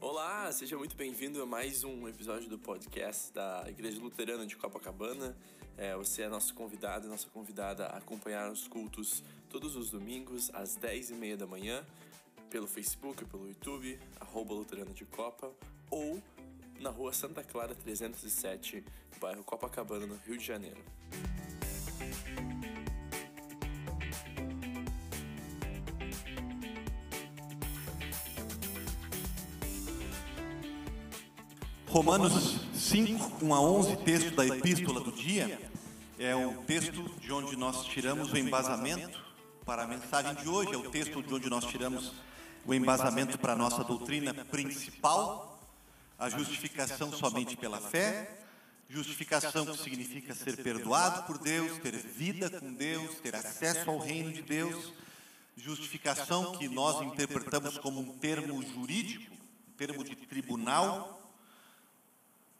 Olá, 0.00 0.50
seja 0.52 0.78
muito 0.78 0.96
bem-vindo 0.96 1.42
a 1.42 1.46
mais 1.46 1.84
um 1.84 2.08
episódio 2.08 2.48
do 2.48 2.58
podcast 2.58 3.32
da 3.32 3.64
Igreja 3.68 4.00
Luterana 4.00 4.46
de 4.46 4.56
Copacabana. 4.56 5.36
É, 5.76 5.94
você 5.94 6.22
é 6.22 6.28
nosso 6.28 6.54
convidado 6.54 7.06
e 7.06 7.10
nossa 7.10 7.28
convidada 7.28 7.86
a 7.86 7.98
acompanhar 7.98 8.50
os 8.50 8.66
cultos 8.66 9.22
todos 9.50 9.76
os 9.76 9.90
domingos 9.90 10.50
às 10.54 10.76
10h30 10.78 11.36
da 11.36 11.46
manhã 11.46 11.84
pelo 12.50 12.66
Facebook, 12.66 13.24
pelo 13.26 13.46
YouTube, 13.46 13.98
arroba 14.20 14.54
Luterana 14.54 14.92
de 14.92 15.04
Copa, 15.04 15.52
ou 15.90 16.22
na 16.80 16.90
rua 16.90 17.12
Santa 17.12 17.42
Clara 17.42 17.74
307, 17.74 18.84
bairro 19.20 19.44
Copacabana, 19.44 20.06
no 20.06 20.16
Rio 20.16 20.38
de 20.38 20.44
Janeiro. 20.44 20.82
Romanos 31.88 32.60
5, 32.74 33.42
1 33.42 33.54
a 33.54 33.60
11, 33.62 33.96
texto 34.04 34.36
da 34.36 34.46
epístola 34.46 35.00
do 35.00 35.10
dia, 35.10 35.58
é 36.18 36.36
o 36.36 36.62
texto 36.64 37.02
de 37.18 37.32
onde 37.32 37.56
nós 37.56 37.86
tiramos 37.86 38.30
o 38.30 38.36
embasamento 38.36 39.18
para 39.64 39.84
a 39.84 39.86
mensagem 39.86 40.34
de 40.34 40.46
hoje, 40.46 40.74
é 40.74 40.76
o 40.76 40.90
texto 40.90 41.22
de 41.22 41.34
onde 41.34 41.48
nós 41.48 41.64
tiramos 41.64 42.12
o 42.66 42.74
embasamento 42.74 43.38
para 43.38 43.54
a 43.54 43.56
nossa 43.56 43.82
doutrina 43.82 44.34
principal, 44.34 45.58
a 46.18 46.28
justificação 46.28 47.10
somente 47.10 47.56
pela 47.56 47.80
fé, 47.80 48.38
justificação 48.90 49.64
que 49.64 49.78
significa 49.78 50.34
ser 50.34 50.62
perdoado 50.62 51.22
por 51.22 51.38
Deus, 51.38 51.78
ter 51.78 51.96
vida 51.96 52.50
com 52.50 52.70
Deus, 52.70 53.16
ter 53.22 53.34
acesso 53.34 53.88
ao 53.88 53.98
reino 53.98 54.30
de 54.30 54.42
Deus, 54.42 54.92
justificação 55.56 56.52
que 56.52 56.68
nós 56.68 57.00
interpretamos 57.00 57.78
como 57.78 58.00
um 58.00 58.18
termo 58.18 58.62
jurídico, 58.62 59.32
um 59.32 59.76
termo 59.78 60.04
de 60.04 60.14
tribunal, 60.14 61.17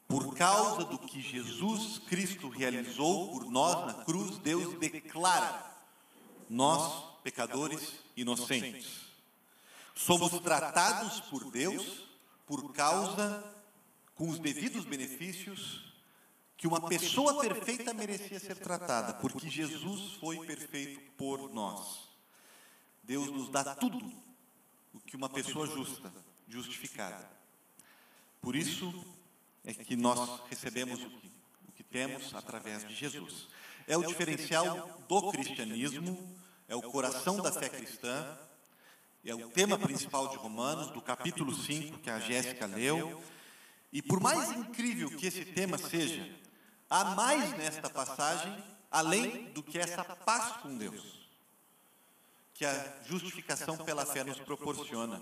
por 0.08 0.34
causa 0.34 0.86
do 0.86 0.98
que 0.98 1.20
Jesus 1.20 1.98
Cristo 1.98 2.48
realizou 2.48 3.30
por 3.30 3.44
nós 3.50 3.86
na 3.86 4.04
cruz, 4.04 4.38
Deus 4.38 4.78
declara 4.78 5.70
nós, 6.48 7.04
pecadores 7.22 7.92
inocentes. 8.16 9.02
Somos 9.94 10.30
tratados 10.40 11.20
por 11.20 11.50
Deus 11.50 12.08
por 12.46 12.72
causa, 12.72 13.44
com 14.14 14.30
os 14.30 14.38
devidos 14.38 14.86
benefícios, 14.86 15.84
que 16.56 16.66
uma 16.66 16.88
pessoa 16.88 17.38
perfeita 17.40 17.92
merecia 17.92 18.40
ser 18.40 18.56
tratada, 18.56 19.12
porque 19.14 19.50
Jesus 19.50 20.14
foi 20.14 20.38
perfeito 20.46 20.98
por 21.18 21.52
nós. 21.52 22.08
Deus 23.02 23.28
nos 23.30 23.50
dá 23.50 23.74
tudo 23.74 23.98
o 24.94 25.00
que 25.00 25.14
uma 25.14 25.28
pessoa 25.28 25.66
justa, 25.66 26.10
justificada. 26.48 27.30
Por 28.40 28.56
isso 28.56 29.04
é 29.68 29.74
que 29.74 29.94
nós 29.94 30.40
recebemos 30.48 31.02
o 31.02 31.10
que, 31.10 31.30
o 31.68 31.72
que 31.72 31.82
temos 31.82 32.34
através 32.34 32.88
de 32.88 32.94
Jesus. 32.94 33.48
É 33.86 33.98
o 33.98 34.02
diferencial 34.02 34.98
do 35.06 35.30
cristianismo, 35.30 36.36
é 36.66 36.74
o 36.74 36.80
coração 36.80 37.36
da 37.36 37.52
fé 37.52 37.68
cristã, 37.68 38.38
é 39.22 39.34
o 39.34 39.50
tema 39.50 39.78
principal 39.78 40.28
de 40.28 40.36
Romanos, 40.36 40.90
do 40.90 41.02
capítulo 41.02 41.54
5, 41.54 41.98
que 41.98 42.08
a 42.08 42.18
Jéssica 42.18 42.64
leu. 42.64 43.22
E 43.92 44.00
por 44.00 44.20
mais 44.20 44.50
incrível 44.52 45.10
que 45.10 45.26
esse 45.26 45.44
tema 45.44 45.76
seja, 45.76 46.34
há 46.88 47.04
mais 47.14 47.50
nesta 47.58 47.90
passagem, 47.90 48.56
além 48.90 49.52
do 49.52 49.62
que 49.62 49.78
essa 49.78 50.02
paz 50.02 50.56
com 50.62 50.78
Deus, 50.78 51.28
que 52.54 52.64
a 52.64 53.02
justificação 53.04 53.76
pela 53.76 54.06
fé 54.06 54.24
nos 54.24 54.38
proporciona. 54.40 55.20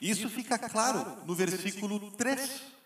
Isso 0.00 0.28
fica 0.30 0.56
claro 0.56 1.24
no 1.26 1.34
versículo 1.34 2.12
3, 2.12 2.77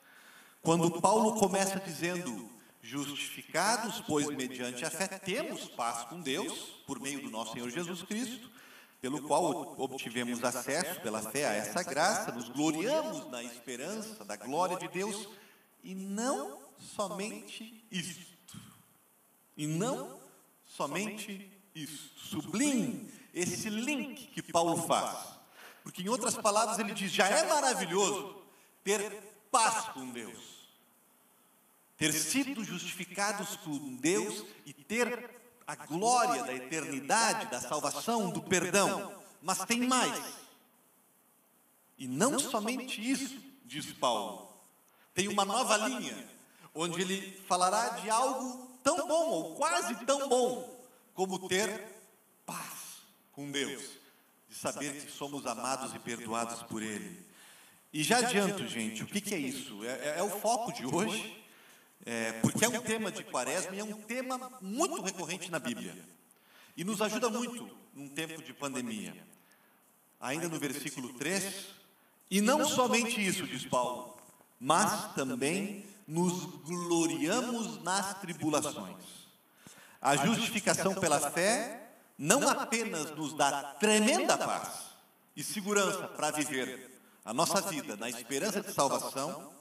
quando 0.63 1.01
Paulo 1.01 1.35
começa 1.35 1.79
dizendo: 1.81 2.49
Justificados, 2.81 4.01
pois 4.07 4.29
mediante 4.29 4.85
a 4.85 4.91
fé 4.91 5.07
temos 5.07 5.67
paz 5.67 6.05
com 6.05 6.21
Deus, 6.21 6.83
por 6.87 6.99
meio 7.01 7.23
do 7.23 7.31
nosso 7.31 7.53
Senhor 7.53 7.69
Jesus 7.69 8.03
Cristo 8.03 8.53
pelo 9.03 9.21
qual 9.21 9.75
obtivemos 9.79 10.45
acesso 10.45 11.01
pela 11.01 11.21
fé 11.21 11.45
a 11.45 11.55
essa 11.55 11.83
graça, 11.83 12.31
nos 12.31 12.49
gloriamos 12.49 13.29
na 13.33 13.43
esperança 13.43 14.25
da 14.25 14.37
glória 14.37 14.79
de 14.79 14.87
Deus, 14.87 15.29
e 15.83 15.93
não 15.93 16.63
somente 16.79 17.85
isto. 17.91 18.57
E 19.57 19.67
não 19.67 20.21
somente 20.65 21.51
isto. 21.75 22.21
Sublime 22.21 23.13
esse 23.35 23.69
link 23.69 24.29
que 24.29 24.41
Paulo 24.41 24.87
faz. 24.87 25.37
Porque, 25.83 26.03
em 26.03 26.09
outras 26.09 26.37
palavras, 26.37 26.79
ele 26.79 26.95
diz: 26.95 27.11
já 27.11 27.27
é 27.27 27.49
maravilhoso 27.49 28.41
ter 28.85 29.11
paz 29.51 29.87
com 29.89 30.11
Deus, 30.11 30.52
ter 32.03 32.13
sido 32.13 32.65
justificados 32.65 33.55
por 33.55 33.79
Deus 33.79 34.45
e 34.67 34.73
ter 34.73 35.31
a 35.65 35.77
glória 35.77 36.43
da 36.43 36.53
eternidade, 36.53 37.47
da 37.47 37.61
salvação, 37.61 38.31
do 38.31 38.43
perdão. 38.43 39.15
Mas 39.41 39.65
tem 39.65 39.87
mais. 39.87 40.21
E 41.97 42.09
não 42.09 42.41
somente 42.41 43.01
isso, 43.01 43.41
diz 43.65 43.87
Paulo. 43.93 44.53
Tem 45.15 45.29
uma 45.29 45.45
nova 45.45 45.77
linha, 45.77 46.29
onde 46.75 47.01
ele 47.01 47.41
falará 47.47 47.91
de 47.91 48.11
algo 48.11 48.69
tão 48.83 49.07
bom, 49.07 49.29
ou 49.29 49.55
quase 49.55 49.95
tão 50.05 50.29
bom, 50.29 50.85
como 51.15 51.49
ter 51.49 51.87
paz 52.45 53.05
com 53.31 53.49
Deus, 53.49 53.81
de 54.49 54.57
saber 54.57 55.01
que 55.01 55.13
somos 55.13 55.47
amados 55.47 55.95
e 55.95 56.01
perdoados 56.01 56.65
por 56.65 56.83
Ele. 56.83 57.25
E 57.93 58.03
já 58.03 58.19
adianto, 58.19 58.67
gente, 58.67 59.05
o 59.05 59.07
que, 59.07 59.21
que 59.21 59.35
é 59.35 59.39
isso? 59.39 59.85
É, 59.85 59.91
é, 59.91 60.15
é 60.19 60.23
o 60.23 60.31
foco 60.41 60.73
de 60.73 60.85
hoje 60.85 61.42
é, 62.05 62.33
porque 62.41 62.65
é 62.65 62.69
um 62.69 62.81
tema 62.81 63.13
de 63.13 63.23
quaresma 63.25 63.75
e 63.75 63.79
é 63.79 63.85
um 63.85 64.01
tema 64.03 64.51
muito 64.61 65.01
recorrente 65.03 65.51
na 65.51 65.59
Bíblia. 65.59 65.97
E 66.77 66.85
nos 66.85 67.01
ajuda 67.01 67.29
muito 67.29 67.69
num 67.95 68.09
tempo 68.09 68.43
de 68.43 68.53
pandemia. 68.53 69.15
Ainda 70.21 70.49
no 70.49 70.59
versículo 70.59 71.13
3, 71.15 71.67
e 72.31 72.41
não 72.41 72.65
somente 72.67 73.25
isso, 73.25 73.47
diz 73.47 73.67
Paulo, 73.67 74.17
mas 74.59 75.13
também 75.15 75.85
nos 76.07 76.45
gloriamos 76.63 77.83
nas 77.83 78.21
tribulações. 78.21 79.05
A 80.01 80.17
justificação 80.17 80.95
pela 80.95 81.31
fé 81.31 81.91
não 82.19 82.49
apenas 82.49 83.11
nos 83.17 83.35
dá 83.35 83.75
tremenda 83.75 84.37
paz 84.37 84.93
e 85.37 85.43
segurança 85.43 86.09
para 86.09 86.31
viver 86.31 86.91
a 87.25 87.33
nossa 87.33 87.61
vida 87.63 87.97
na 87.97 88.09
esperança 88.09 88.61
de 88.61 88.73
salvação, 88.73 89.53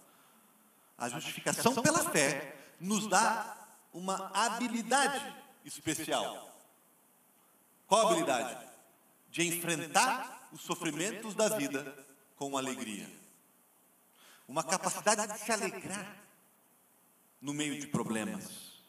a 0.98 1.10
justificação 1.10 1.82
pela 1.82 2.10
fé 2.12 2.56
nos 2.80 3.08
dá 3.08 3.58
uma 3.94 4.32
habilidade 4.34 5.36
especial. 5.66 6.52
Qual 7.88 8.08
habilidade? 8.08 8.70
De 9.30 9.48
enfrentar 9.48 10.50
os 10.52 10.62
sofrimentos 10.62 11.36
da 11.36 11.50
vida 11.50 12.06
com 12.36 12.58
alegria. 12.58 13.10
Uma 14.48 14.64
capacidade 14.64 15.34
de 15.34 15.40
se 15.40 15.52
alegrar 15.52 16.18
no 17.42 17.54
meio 17.54 17.80
de 17.80 17.88
problemas. 17.88 18.82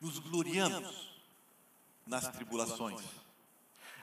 Nos 0.00 0.18
gloriamos 0.18 1.10
nas 2.06 2.28
tribulações. 2.28 3.00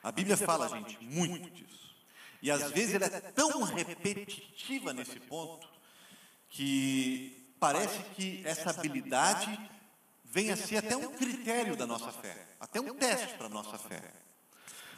A 0.04 0.12
Bíblia 0.12 0.38
fala, 0.38 0.70
gente, 0.70 1.04
muito 1.04 1.50
disso. 1.50 1.96
E 2.42 2.52
às 2.52 2.72
vezes 2.72 2.94
ela 2.94 3.06
é 3.06 3.20
tão 3.20 3.64
repetitiva 3.64 4.94
nesse 4.94 5.20
ponto 5.20 5.68
que 6.50 7.47
parece 7.60 8.00
que 8.16 8.42
essa 8.46 8.70
habilidade 8.70 9.60
vem 10.26 10.52
a 10.52 10.58
ser 10.58 10.78
até 10.78 10.96
um 10.96 11.12
critério 11.14 11.76
da 11.76 11.88
nossa 11.88 12.12
fé, 12.12 12.48
até 12.60 12.80
um 12.80 12.94
teste 12.94 13.34
para 13.36 13.48
a 13.48 13.50
nossa 13.50 13.78
fé. 13.78 14.14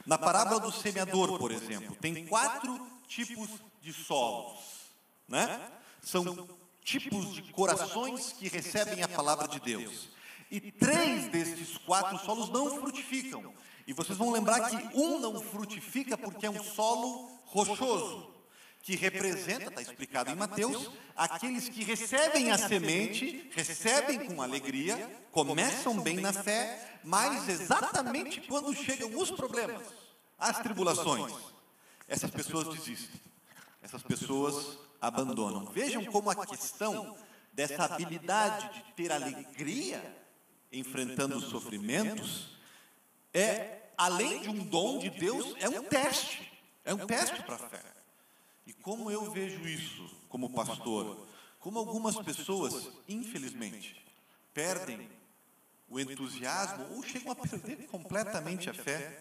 Na 0.05 0.17
parábola 0.17 0.59
do 0.59 0.71
semeador, 0.71 1.37
por 1.37 1.51
exemplo, 1.51 1.95
tem 1.95 2.25
quatro 2.25 2.79
tipos 3.07 3.49
de 3.81 3.93
solos, 3.93 4.59
né? 5.27 5.71
São 6.01 6.49
tipos 6.83 7.33
de 7.33 7.43
corações 7.53 8.33
que 8.33 8.47
recebem 8.47 9.03
a 9.03 9.07
palavra 9.07 9.47
de 9.47 9.59
Deus. 9.59 10.09
E 10.49 10.59
três 10.71 11.27
desses 11.27 11.77
quatro 11.77 12.17
solos 12.19 12.49
não 12.49 12.79
frutificam. 12.79 13.53
E 13.85 13.93
vocês 13.93 14.17
vão 14.17 14.31
lembrar 14.31 14.69
que 14.69 14.97
um 14.97 15.19
não 15.19 15.39
frutifica 15.41 16.17
porque 16.17 16.45
é 16.45 16.49
um 16.49 16.63
solo 16.63 17.29
rochoso 17.45 18.38
que 18.81 18.95
representa, 18.95 19.65
está 19.65 19.81
explicado 19.81 20.31
em 20.31 20.35
Mateus, 20.35 20.89
aqueles 21.15 21.69
que 21.69 21.83
recebem 21.83 22.51
a 22.51 22.57
semente, 22.57 23.49
recebem 23.53 24.25
com 24.25 24.41
alegria, 24.41 25.09
começam 25.31 25.99
bem 25.99 26.17
na 26.17 26.31
fé, 26.31 26.99
mas 27.03 27.47
exatamente 27.49 28.41
quando 28.41 28.73
chegam 28.73 29.15
os 29.17 29.31
problemas, 29.31 29.87
as 30.37 30.59
tribulações, 30.59 31.33
essas 32.07 32.31
pessoas 32.31 32.67
desistem, 32.69 33.21
essas 33.81 34.01
pessoas 34.01 34.77
abandonam. 35.01 35.65
Vejam 35.65 36.05
como 36.05 36.29
a 36.31 36.45
questão 36.45 37.17
dessa 37.53 37.83
habilidade 37.83 38.73
de 38.73 38.93
ter 38.93 39.11
alegria 39.11 40.01
enfrentando 40.71 41.37
os 41.37 41.45
sofrimentos 41.45 42.57
é, 43.33 43.91
além 43.97 44.41
de 44.41 44.49
um 44.49 44.63
dom 44.65 44.99
de 44.99 45.09
Deus, 45.09 45.55
é 45.59 45.69
um 45.69 45.83
teste, 45.83 46.51
é 46.83 46.93
um 46.93 47.05
teste 47.05 47.41
para 47.43 47.55
a 47.55 47.69
fé. 47.69 47.81
Como 48.73 49.09
eu 49.09 49.29
vejo 49.31 49.67
isso 49.67 50.09
como 50.29 50.49
pastor, 50.51 51.27
como 51.59 51.79
algumas 51.79 52.15
pessoas, 52.17 52.89
infelizmente, 53.07 54.05
perdem 54.53 55.09
o 55.89 55.99
entusiasmo 55.99 56.95
ou 56.95 57.03
chegam 57.03 57.31
a 57.31 57.35
perder 57.35 57.87
completamente 57.87 58.69
a 58.69 58.73
fé, 58.73 59.19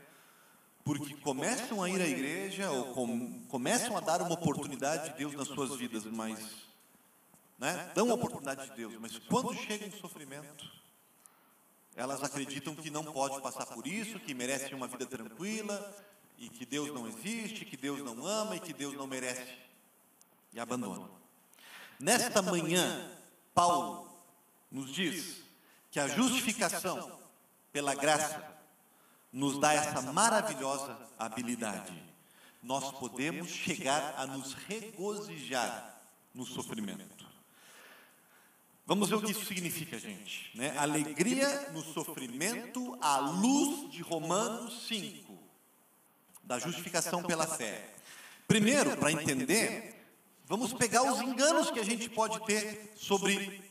porque 0.85 1.15
começam 1.17 1.83
a 1.83 1.89
ir 1.89 2.01
à 2.01 2.07
igreja 2.07 2.71
ou 2.71 2.95
com, 2.95 3.43
começam 3.49 3.97
a 3.97 4.01
dar 4.01 4.23
uma 4.23 4.35
oportunidade 4.35 5.11
de 5.11 5.19
Deus 5.19 5.35
nas 5.35 5.49
suas 5.49 5.75
vidas, 5.77 6.05
mas 6.05 6.39
né, 7.59 7.91
dão 7.95 8.11
a 8.11 8.15
oportunidade 8.15 8.69
de 8.69 8.77
Deus, 8.77 8.95
mas 9.01 9.19
quando 9.19 9.55
chega 9.55 9.87
um 9.87 9.93
sofrimento, 9.93 10.71
elas 11.97 12.23
acreditam 12.23 12.75
que 12.77 12.91
não 12.91 13.05
pode 13.05 13.41
passar 13.43 13.67
por 13.67 13.87
isso, 13.87 14.21
que 14.21 14.33
merece 14.33 14.73
uma 14.75 14.87
vida 14.87 15.07
tranquila 15.07 15.95
e 16.39 16.49
que 16.49 16.65
Deus 16.65 16.93
não 16.93 17.07
existe, 17.07 17.65
que 17.65 17.77
Deus 17.77 18.01
não 18.01 18.27
ama 18.27 18.57
e 18.57 18.61
que 18.61 18.73
Deus 18.73 18.95
não 18.95 19.07
merece 19.07 19.53
e 20.53 20.61
abandonam. 20.61 21.11
Nesta 21.99 22.41
manhã, 22.41 23.11
Paulo 23.53 24.09
nos 24.71 24.93
diz 24.93 25.43
que 25.91 25.99
a 25.99 26.07
justificação 26.07 27.19
pela 27.73 27.95
graça 27.95 28.57
nos 29.33 29.59
dá 29.59 29.73
essa 29.73 30.01
maravilhosa 30.13 30.97
habilidade. 31.19 31.93
Nós 32.63 32.91
podemos 32.93 33.49
chegar 33.49 34.15
a 34.17 34.27
nos 34.27 34.55
regozijar 34.55 36.01
no 36.35 36.45
sofrimento. 36.45 37.27
Vamos 38.87 39.11
ver 39.11 39.17
o 39.17 39.23
que 39.23 39.33
isso 39.33 39.45
significa, 39.45 39.99
gente. 39.99 40.51
Né? 40.57 40.77
Alegria 40.79 41.71
no 41.73 41.83
sofrimento 41.83 42.97
à 43.03 43.19
luz 43.19 43.91
de 43.91 44.01
Romanos 44.01 44.87
5, 44.87 45.28
da 46.49 46.59
justificação 46.59 47.23
pela 47.23 47.47
fé. 47.47 47.91
Primeiro, 48.49 48.97
para 48.97 49.13
entender, 49.13 49.95
vamos 50.47 50.73
pegar 50.73 51.03
os 51.03 51.21
enganos 51.21 51.71
que 51.71 51.79
a 51.79 51.85
gente 51.85 52.09
pode 52.09 52.43
ter 52.47 52.95
sobre 52.97 53.63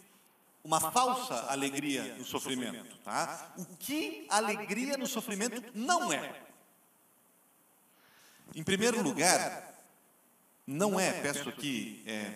uma 0.63 0.79
falsa 0.79 1.47
alegria 1.49 2.15
no 2.15 2.23
sofrimento. 2.23 2.95
Tá? 2.99 3.51
O 3.57 3.65
que 3.65 4.27
alegria 4.29 4.95
no 4.95 5.07
sofrimento 5.07 5.63
não 5.73 6.13
é. 6.13 6.39
Em 8.53 8.63
primeiro 8.63 9.01
lugar, 9.01 9.73
não 10.67 10.99
é, 10.99 11.11
peço 11.13 11.49
aqui 11.49 12.03
é, 12.05 12.31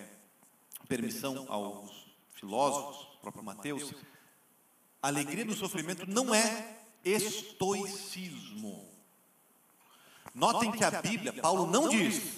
permissão 0.87 1.45
aos 1.49 1.91
filósofos, 2.31 3.19
próprio 3.21 3.43
Mateus, 3.43 3.93
alegria 5.03 5.45
no 5.45 5.53
sofrimento 5.53 6.09
não 6.09 6.33
é 6.33 6.79
estoicismo. 7.05 8.90
Notem 10.33 10.71
que 10.71 10.83
a 10.83 11.01
Bíblia, 11.01 11.33
Paulo 11.33 11.67
não 11.67 11.89
diz, 11.89 12.37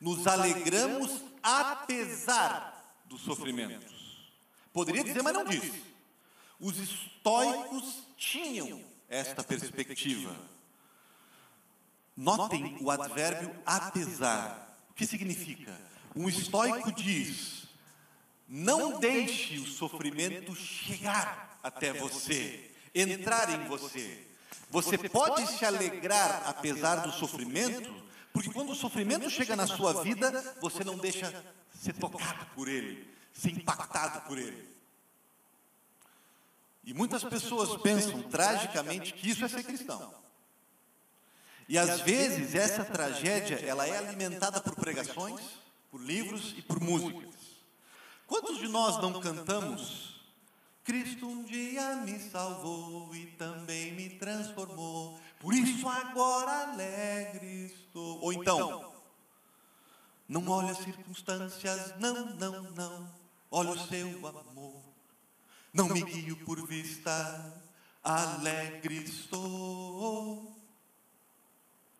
nos 0.00 0.26
alegramos 0.26 1.22
apesar 1.42 2.94
dos 3.06 3.22
sofrimentos. 3.22 4.32
Poderia 4.72 5.04
dizer, 5.04 5.22
mas 5.22 5.32
não 5.32 5.44
diz. 5.44 5.72
Os 6.60 6.78
estoicos 6.78 8.02
tinham 8.16 8.84
esta 9.08 9.42
perspectiva. 9.42 10.34
Notem 12.16 12.76
o 12.80 12.90
advérbio 12.90 13.54
apesar. 13.64 14.76
O 14.90 14.94
que 14.94 15.06
significa? 15.06 15.78
Um 16.14 16.28
estoico 16.28 16.92
diz: 16.92 17.64
não 18.48 18.98
deixe 19.00 19.58
o 19.58 19.66
sofrimento 19.66 20.54
chegar 20.54 21.58
até 21.62 21.92
você, 21.92 22.70
entrar 22.94 23.50
em 23.50 23.66
você. 23.66 24.33
Você 24.74 24.98
pode 25.08 25.46
se 25.46 25.64
alegrar 25.64 26.42
apesar 26.46 26.96
do 26.96 27.12
sofrimento, 27.12 27.94
porque 28.32 28.52
quando 28.52 28.72
o 28.72 28.74
sofrimento 28.74 29.30
chega 29.30 29.54
na 29.54 29.68
sua 29.68 30.02
vida, 30.02 30.56
você 30.60 30.82
não 30.82 30.98
deixa 30.98 31.44
ser 31.72 31.92
tocado 31.92 32.44
por 32.56 32.66
ele, 32.66 33.08
ser 33.32 33.50
impactado 33.50 34.22
por 34.22 34.36
ele. 34.36 34.68
E 36.82 36.92
muitas 36.92 37.22
pessoas 37.22 37.80
pensam 37.82 38.20
tragicamente 38.22 39.12
que 39.12 39.30
isso 39.30 39.44
é 39.44 39.48
ser 39.48 39.62
cristão. 39.62 40.12
E 41.68 41.78
às 41.78 42.00
vezes 42.00 42.56
essa 42.56 42.84
tragédia, 42.84 43.60
ela 43.64 43.86
é 43.86 43.96
alimentada 43.96 44.60
por 44.60 44.74
pregações, 44.74 45.40
por 45.88 46.00
livros 46.00 46.52
e 46.58 46.62
por 46.62 46.80
músicas. 46.80 47.32
Quantos 48.26 48.58
de 48.58 48.66
nós 48.66 49.00
não 49.00 49.20
cantamos? 49.20 50.13
Cristo 50.84 51.26
um 51.26 51.42
dia 51.44 51.96
me 51.96 52.18
salvou 52.18 53.14
e 53.16 53.24
também 53.26 53.92
me 53.92 54.10
transformou, 54.10 55.18
por 55.40 55.54
isso 55.54 55.88
agora 55.88 56.72
alegre 56.72 57.64
estou. 57.64 58.20
Ou 58.20 58.32
então, 58.34 58.92
não 60.28 60.46
olha 60.46 60.72
as 60.72 60.78
circunstâncias, 60.78 61.98
não, 61.98 62.26
não, 62.34 62.62
não, 62.72 63.14
olha 63.50 63.70
o 63.70 63.88
seu 63.88 64.26
amor. 64.26 64.82
Não 65.72 65.88
me 65.88 66.02
guio 66.02 66.36
por 66.44 66.66
vista, 66.66 67.62
alegre 68.02 69.04
estou. 69.04 70.54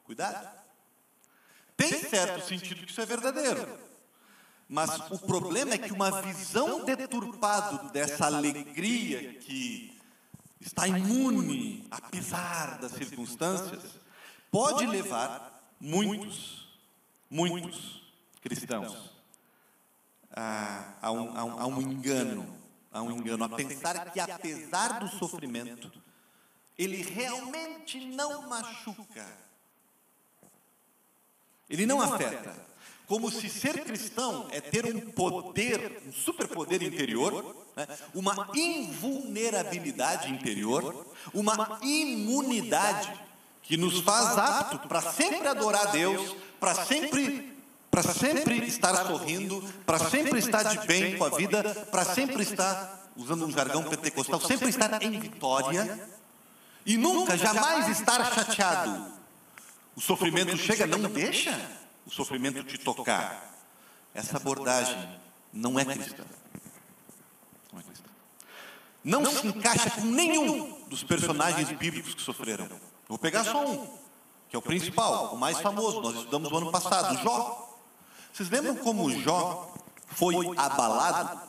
Cuidado. 0.05 0.63
Tem 1.75 1.91
certo 2.05 2.47
sentido 2.47 2.85
que 2.85 2.91
isso 2.91 3.01
é 3.01 3.07
verdadeiro. 3.07 3.84
Mas 4.69 5.11
o 5.11 5.19
problema 5.19 5.75
é 5.75 5.79
que 5.79 5.93
uma 5.93 6.23
visão 6.23 6.85
deturpada 6.85 7.91
dessa 7.91 8.27
alegria 8.27 9.35
que 9.35 9.95
está 10.61 10.89
imune, 10.89 11.87
apesar 11.91 12.79
das 12.79 12.93
circunstâncias, 12.93 13.83
pode 14.51 14.87
levar 14.87 15.63
muitos, 15.79 16.67
muitos 17.29 18.03
cristãos 18.41 19.13
a, 20.35 20.95
a, 21.03 21.13
um, 21.13 21.37
a, 21.37 21.45
um, 21.45 21.61
a 21.61 21.67
um 21.67 21.83
engano, 21.83 22.59
a 22.91 23.03
um 23.03 23.11
engano, 23.11 23.45
a 23.45 23.49
pensar 23.51 24.11
que 24.13 24.19
apesar 24.19 25.01
do 25.01 25.09
sofrimento, 25.09 25.93
ele 26.77 27.03
realmente 27.03 28.01
não 28.01 28.49
machuca, 28.49 29.27
ele 31.69 31.87
não 31.87 32.01
afeta 32.01 32.74
como 33.07 33.31
se 33.31 33.49
ser 33.49 33.85
cristão 33.85 34.49
é 34.51 34.61
ter 34.61 34.87
um 34.87 35.01
poder, 35.01 36.03
um 36.07 36.13
superpoder 36.13 36.83
interior, 36.83 37.55
né? 37.77 37.87
uma 38.15 38.49
invulnerabilidade 38.55 40.33
interior, 40.33 41.07
uma 41.33 41.79
imunidade 41.83 43.13
que 43.63 43.77
nos 43.77 44.01
faz 44.01 44.39
apto 44.39 44.89
para 44.89 45.03
sempre 45.03 45.47
adorar 45.47 45.91
Deus, 45.93 46.35
para 46.59 46.75
sempre 46.75 47.53
para 47.91 48.03
sempre 48.03 48.67
estar 48.67 49.07
sorrindo, 49.07 49.63
para 49.87 50.01
sempre 50.11 50.41
estar 50.41 50.65
de 50.65 50.85
bem 50.85 51.17
com 51.17 51.25
a 51.27 51.29
vida, 51.29 51.63
para 51.93 52.05
sempre 52.05 52.43
estar, 52.43 53.09
usando 53.15 53.47
um 53.47 53.53
jargão 53.53 53.85
pentecostal, 53.85 54.41
sempre 54.41 54.69
estar 54.69 55.01
em 55.01 55.21
vitória 55.21 56.09
e 56.85 56.97
nunca, 56.97 57.39
jamais 57.39 57.89
estar 57.89 58.35
chateado. 58.35 59.13
O 59.95 60.01
sofrimento 60.01 60.57
chega, 60.57 60.89
não 60.89 61.09
deixa 61.09 61.57
o 62.07 62.11
sofrimento 62.11 62.63
te 62.65 62.79
tocar. 62.79 63.53
Essa 64.15 64.37
abordagem 64.37 65.21
não 65.53 65.79
é 65.79 65.85
cristã. 65.85 66.25
Não 67.73 67.81
é 67.81 67.83
cristã. 67.83 68.11
Não 69.03 69.27
se 69.27 69.47
encaixa 69.47 69.91
com 69.91 70.03
nenhum 70.03 70.85
dos 70.89 71.03
personagens 71.03 71.71
bíblicos 71.73 72.15
que 72.15 72.23
sofreram. 72.23 72.69
Vou 73.09 73.19
pegar 73.19 73.45
só 73.45 73.67
um, 73.67 73.99
que 74.49 74.57
é 74.57 74.59
o 74.59 74.63
principal, 74.63 75.35
o 75.35 75.39
mais 75.39 75.61
famoso, 75.61 76.01
nós 76.01 76.17
estudamos 76.17 76.51
no 76.51 76.57
ano 76.59 76.71
passado, 76.71 77.23
Jó. 77.23 77.79
Vocês 78.33 78.49
lembram 78.51 78.77
como 78.77 79.11
Jó 79.11 79.75
foi 80.07 80.37
abalado? 80.57 81.41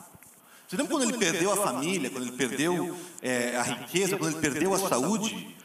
Vocês 0.66 0.80
lembram 0.80 0.98
quando 0.98 1.08
ele 1.08 1.18
perdeu 1.18 1.52
a 1.52 1.56
família, 1.56 2.10
quando 2.10 2.24
ele 2.24 2.36
perdeu 2.36 2.96
é, 3.22 3.56
a 3.56 3.62
riqueza, 3.62 4.18
quando 4.18 4.32
ele 4.32 4.40
perdeu 4.40 4.74
a 4.74 4.78
saúde? 4.78 5.56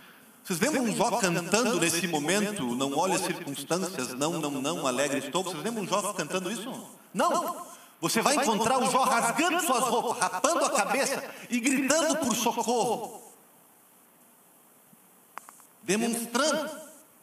Vocês 0.43 0.59
lembram 0.59 0.91
Jó 0.95 1.17
cantando 1.17 1.79
nesse 1.79 2.07
momento, 2.07 2.75
não 2.75 2.97
olhe 2.97 3.13
as 3.13 3.21
circunstâncias, 3.21 4.13
não, 4.15 4.39
não, 4.39 4.49
não, 4.49 4.87
alegre 4.87 5.19
estou? 5.19 5.43
Vocês 5.43 5.63
lembram 5.63 5.85
Jó 5.85 6.13
cantando 6.13 6.51
isso? 6.51 6.87
Não! 7.13 7.67
Você 7.99 8.19
vai 8.21 8.35
encontrar 8.35 8.79
o 8.79 8.89
Jó 8.89 9.03
rasgando 9.03 9.59
suas 9.61 9.83
roupas, 9.83 10.17
rapando 10.17 10.65
a 10.65 10.69
cabeça 10.71 11.23
e 11.49 11.59
gritando 11.59 12.17
por 12.17 12.35
socorro. 12.35 13.21
Demonstrando, 15.83 16.71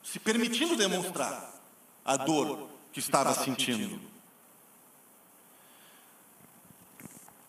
se 0.02 0.20
permitindo 0.20 0.76
demonstrar 0.76 1.52
a 2.04 2.16
dor 2.16 2.68
que 2.92 3.00
estava 3.00 3.34
sentindo. 3.34 4.00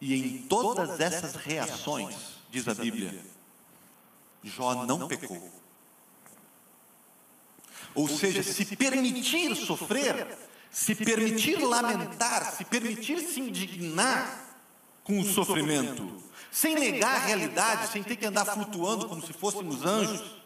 E 0.02 0.16
em 0.16 0.38
todas 0.48 1.00
essas 1.00 1.36
reações, 1.36 2.16
diz 2.50 2.68
a 2.68 2.74
Bíblia, 2.74 3.24
Jó 4.44 4.86
não 4.86 5.08
pecou. 5.08 5.52
Ou 7.96 8.08
seja, 8.08 8.44
se 8.44 8.66
permitir 8.76 9.56
sofrer, 9.56 10.38
se 10.70 10.96
permitir 10.96 11.58
lamentar, 11.60 12.54
se 12.54 12.64
permitir 12.64 13.20
se 13.20 13.40
indignar 13.40 14.46
com 15.04 15.20
o 15.20 15.26
sofrimento, 15.26 16.24
sem 16.52 16.76
negar 16.76 17.16
a 17.16 17.26
realidade, 17.26 17.92
sem 17.92 18.04
ter 18.04 18.16
que 18.16 18.26
andar 18.26 18.46
flutuando 18.46 19.08
como 19.08 19.26
se 19.26 19.34
fôssemos 19.34 19.84
anjos, 19.84 20.40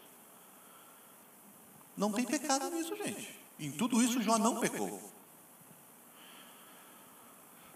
não 1.96 2.10
tem 2.10 2.24
pecado 2.24 2.70
nisso, 2.70 2.96
gente. 2.96 3.38
Em 3.58 3.70
tudo 3.70 4.02
isso, 4.02 4.20
Jó 4.22 4.38
não 4.38 4.58
pecou. 4.58 5.12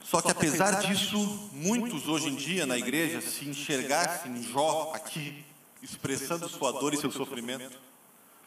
Só 0.03 0.23
que 0.23 0.31
apesar 0.31 0.81
disso, 0.81 1.51
muitos 1.53 2.09
hoje 2.09 2.29
em 2.29 2.35
dia 2.35 2.67
na 2.67 2.79
igreja 2.79 3.21
se 3.21 3.47
enxergassem 3.47 4.43
Jó 4.43 4.93
aqui, 4.95 5.45
expressando 5.83 6.49
sua 6.49 6.73
dor 6.73 6.95
e 6.95 6.97
seu 6.97 7.11
sofrimento, 7.11 7.79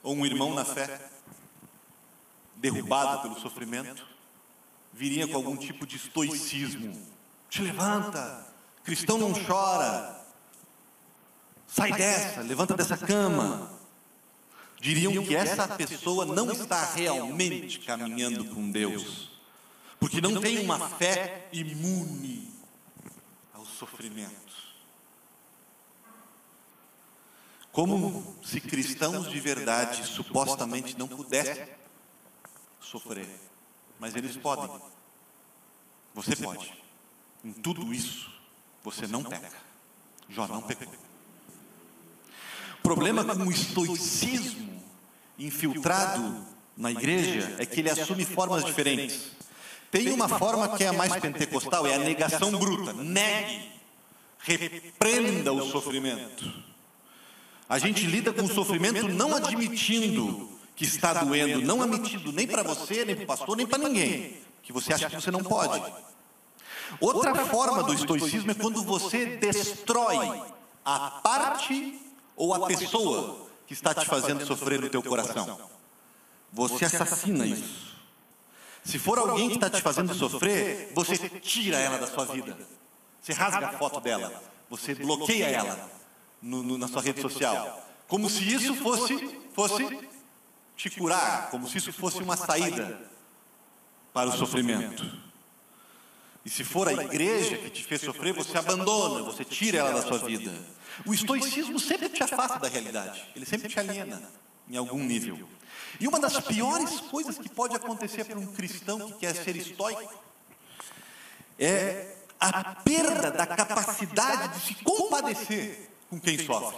ou 0.04 0.16
um 0.16 0.26
irmão 0.26 0.54
na 0.54 0.66
fé, 0.66 1.10
derrubado 2.56 3.22
pelo 3.22 3.40
sofrimento, 3.40 4.06
viria 4.94 5.28
com 5.28 5.36
algum 5.36 5.56
tipo 5.56 5.86
de 5.86 5.96
estoicismo. 5.96 7.08
Te 7.50 7.62
levanta, 7.62 8.48
cristão 8.84 9.18
não 9.18 9.34
chora, 9.34 10.26
sai 11.68 11.92
dessa, 11.92 12.42
levanta 12.42 12.76
dessa 12.76 12.98
cama. 12.98 13.72
Diriam 14.80 15.24
que 15.24 15.36
essa 15.36 15.68
pessoa 15.68 16.26
não 16.26 16.52
está 16.52 16.86
realmente 16.94 17.80
caminhando 17.80 18.46
com 18.46 18.72
Deus 18.72 19.32
porque 20.02 20.20
não 20.20 20.42
tem 20.42 20.58
uma 20.58 20.90
fé 20.90 21.48
imune 21.54 22.52
ao 23.54 23.64
sofrimento. 23.64 24.41
Como 27.72 28.36
se 28.44 28.60
cristãos 28.60 29.30
de 29.30 29.40
verdade 29.40 30.06
supostamente 30.06 30.98
não 30.98 31.08
pudessem 31.08 31.66
sofrer, 32.82 33.28
mas 33.98 34.16
eles 34.16 34.36
podem. 34.36 34.70
Você 36.14 36.36
pode. 36.36 36.74
Em 37.44 37.54
tudo 37.54 37.94
isso, 37.94 38.30
você 38.84 39.08
não 39.08 39.24
peca. 39.24 39.58
Jó 40.30 40.48
não 40.48 40.62
pecou. 40.62 40.94
O 42.80 42.82
problema 42.82 43.24
com 43.24 43.44
o 43.46 43.52
estoicismo 43.52 44.84
infiltrado 45.40 46.46
na 46.76 46.92
igreja 46.92 47.56
é 47.58 47.66
que 47.66 47.80
ele 47.80 47.90
assume 47.90 48.26
formas 48.26 48.66
diferentes. 48.66 49.32
Tem 49.90 50.12
uma 50.12 50.28
forma 50.28 50.76
que 50.78 50.84
é 50.84 50.88
a 50.88 50.94
mais 50.94 51.16
pentecostal, 51.18 51.86
é 51.88 51.96
a 51.96 52.00
negação 52.00 52.52
bruta. 52.52 52.94
Negue, 52.94 53.72
repreenda 54.40 55.54
o 55.54 55.70
sofrimento. 55.70 56.71
A 57.72 57.80
gente 57.80 58.06
lida 58.06 58.34
com 58.34 58.42
o 58.42 58.54
sofrimento 58.54 59.08
não 59.08 59.34
admitindo 59.34 60.50
que 60.76 60.84
está 60.84 61.14
doendo, 61.14 61.66
não 61.66 61.82
admitindo 61.82 62.30
nem 62.34 62.46
para 62.46 62.64
você, 62.64 63.06
nem 63.06 63.16
para 63.16 63.24
o 63.24 63.28
pastor, 63.28 63.56
nem 63.56 63.66
para 63.66 63.78
ninguém, 63.78 64.42
que 64.62 64.74
você 64.74 64.94
acha 64.94 65.10
que 65.10 65.16
você 65.16 65.32
não 65.32 65.42
pode. 65.42 65.82
Outra 67.00 67.34
forma 67.46 67.82
do 67.84 67.94
estoicismo 67.94 68.52
é 68.52 68.54
quando 68.54 68.84
você 68.84 69.38
destrói 69.38 70.44
a 70.84 71.12
parte 71.24 71.98
ou 72.36 72.54
a 72.54 72.68
pessoa 72.68 73.48
que 73.66 73.72
está 73.72 73.96
te 73.96 74.06
fazendo 74.06 74.46
sofrer 74.46 74.82
no 74.82 74.90
teu 74.90 75.02
coração. 75.02 75.58
Você 76.52 76.84
assassina 76.84 77.46
isso. 77.46 77.96
Se 78.84 79.00
for 79.00 79.18
alguém 79.18 79.48
que 79.48 79.56
está 79.56 79.70
te 79.70 79.82
fazendo 79.82 80.14
sofrer, 80.14 80.92
você 80.94 81.18
tira 81.40 81.78
ela 81.78 81.98
da 81.98 82.08
sua 82.08 82.26
vida. 82.26 82.58
Você 83.22 83.32
rasga 83.32 83.68
a 83.68 83.72
foto 83.78 84.02
dela. 84.02 84.44
Você 84.70 84.94
bloqueia 84.94 85.46
ela 85.46 86.01
no, 86.42 86.64
no, 86.64 86.78
na 86.78 86.88
sua 86.88 87.02
rede 87.02 87.22
social. 87.22 87.88
Como 88.08 88.30
se 88.30 88.44
isso 88.54 88.76
fosse, 88.76 89.40
fosse 89.54 90.00
te 90.76 90.90
curar. 90.90 91.50
Como 91.50 91.68
se 91.68 91.78
isso 91.78 91.94
fosse 91.94 92.22
uma 92.22 92.36
saída 92.36 93.10
para 94.14 94.30
o 94.30 94.34
sofrimento. 94.34 95.06
E 96.44 96.50
se 96.50 96.64
for 96.64 96.88
a 96.88 96.94
igreja 96.94 97.58
que 97.58 97.70
te 97.70 97.84
fez 97.84 98.02
sofrer, 98.02 98.34
você 98.34 98.58
abandona, 98.58 99.24
você 99.24 99.46
tira 99.46 99.78
ela 99.78 99.92
da 99.92 100.02
sua 100.02 100.18
vida. 100.18 100.52
O 101.06 101.14
estoicismo 101.14 101.80
sempre 101.80 102.10
te 102.10 102.24
afasta 102.24 102.60
da 102.60 102.68
realidade. 102.68 103.24
Ele 103.36 103.46
sempre 103.46 103.70
te 103.70 103.80
aliena 103.80 104.22
em 104.68 104.76
algum 104.76 105.04
nível. 105.04 105.48
E 106.00 106.08
uma 106.08 106.20
das 106.20 106.40
piores 106.40 107.00
coisas 107.02 107.38
que 107.38 107.50
pode 107.50 107.76
acontecer 107.76 108.26
para 108.26 108.40
um 108.40 108.48
cristão 108.48 109.12
que 109.12 109.20
quer 109.20 109.36
ser 109.36 109.56
estoico 109.56 110.14
é 111.60 112.16
a 112.40 112.76
perda 112.76 113.30
da 113.30 113.46
capacidade 113.46 114.60
de 114.60 114.66
se 114.66 114.76
compadecer 114.84 115.91
com 116.12 116.20
quem 116.20 116.38
sofre. 116.38 116.78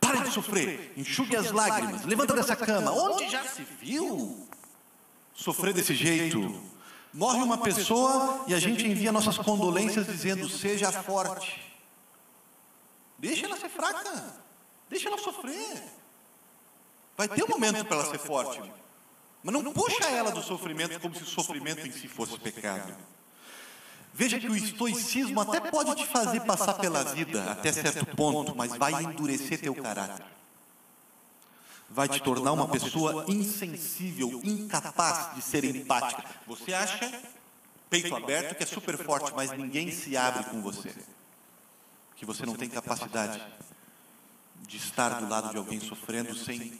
Pare 0.00 0.20
de 0.20 0.30
sofrer, 0.30 0.94
enxugue 0.96 1.36
as 1.36 1.52
lágrimas, 1.52 2.04
levanta 2.06 2.34
dessa 2.34 2.56
cama. 2.56 2.90
Onde 2.90 3.28
já 3.28 3.44
se 3.44 3.62
viu 3.62 4.48
sofrer 5.34 5.74
desse 5.74 5.94
jeito? 5.94 6.62
Morre 7.12 7.42
uma 7.42 7.58
pessoa 7.58 8.44
e 8.48 8.54
a 8.54 8.58
gente 8.58 8.86
envia 8.86 9.12
nossas 9.12 9.36
condolências 9.36 10.06
dizendo: 10.06 10.48
seja 10.48 10.90
forte. 10.90 11.62
Deixa 13.18 13.44
ela 13.44 13.56
ser 13.56 13.68
fraca, 13.68 14.40
deixa 14.88 15.08
ela 15.08 15.18
sofrer. 15.18 15.82
Vai 17.16 17.28
ter 17.28 17.44
um 17.44 17.48
momento 17.48 17.84
para 17.84 17.98
ela 17.98 18.10
ser 18.10 18.18
forte. 18.18 18.60
Mas 19.42 19.54
não 19.54 19.72
puxa 19.72 20.04
ela 20.06 20.32
do 20.32 20.42
sofrimento 20.42 20.98
como 20.98 21.14
se 21.14 21.22
o 21.22 21.26
sofrimento 21.26 21.86
em 21.86 21.92
si 21.92 22.08
fosse 22.08 22.38
pecado. 22.38 22.96
Veja 24.16 24.38
que 24.38 24.46
o 24.46 24.56
estoicismo 24.56 25.40
até 25.40 25.58
pode 25.58 25.92
te 25.96 26.06
fazer 26.06 26.38
passar 26.42 26.74
pela 26.74 27.02
vida 27.02 27.50
até 27.50 27.72
certo 27.72 28.06
ponto, 28.14 28.54
mas 28.54 28.76
vai 28.76 29.02
endurecer 29.02 29.60
teu 29.60 29.74
caráter. 29.74 30.24
Vai 31.90 32.08
te 32.08 32.20
tornar 32.20 32.52
uma 32.52 32.68
pessoa 32.68 33.24
insensível, 33.26 34.40
incapaz 34.44 35.34
de 35.34 35.42
ser 35.42 35.64
empática. 35.64 36.24
Você 36.46 36.72
acha, 36.72 37.22
peito 37.90 38.14
aberto, 38.14 38.54
que 38.56 38.62
é 38.62 38.66
super 38.66 38.96
forte, 38.96 39.32
mas 39.34 39.50
ninguém 39.50 39.90
se 39.90 40.16
abre 40.16 40.44
com 40.44 40.62
você. 40.62 40.94
Que 42.14 42.24
você 42.24 42.46
não 42.46 42.54
tem 42.54 42.68
capacidade 42.68 43.42
de 44.60 44.76
estar 44.76 45.20
do 45.20 45.28
lado 45.28 45.50
de 45.50 45.56
alguém 45.56 45.80
sofrendo 45.80 46.36
sem 46.36 46.78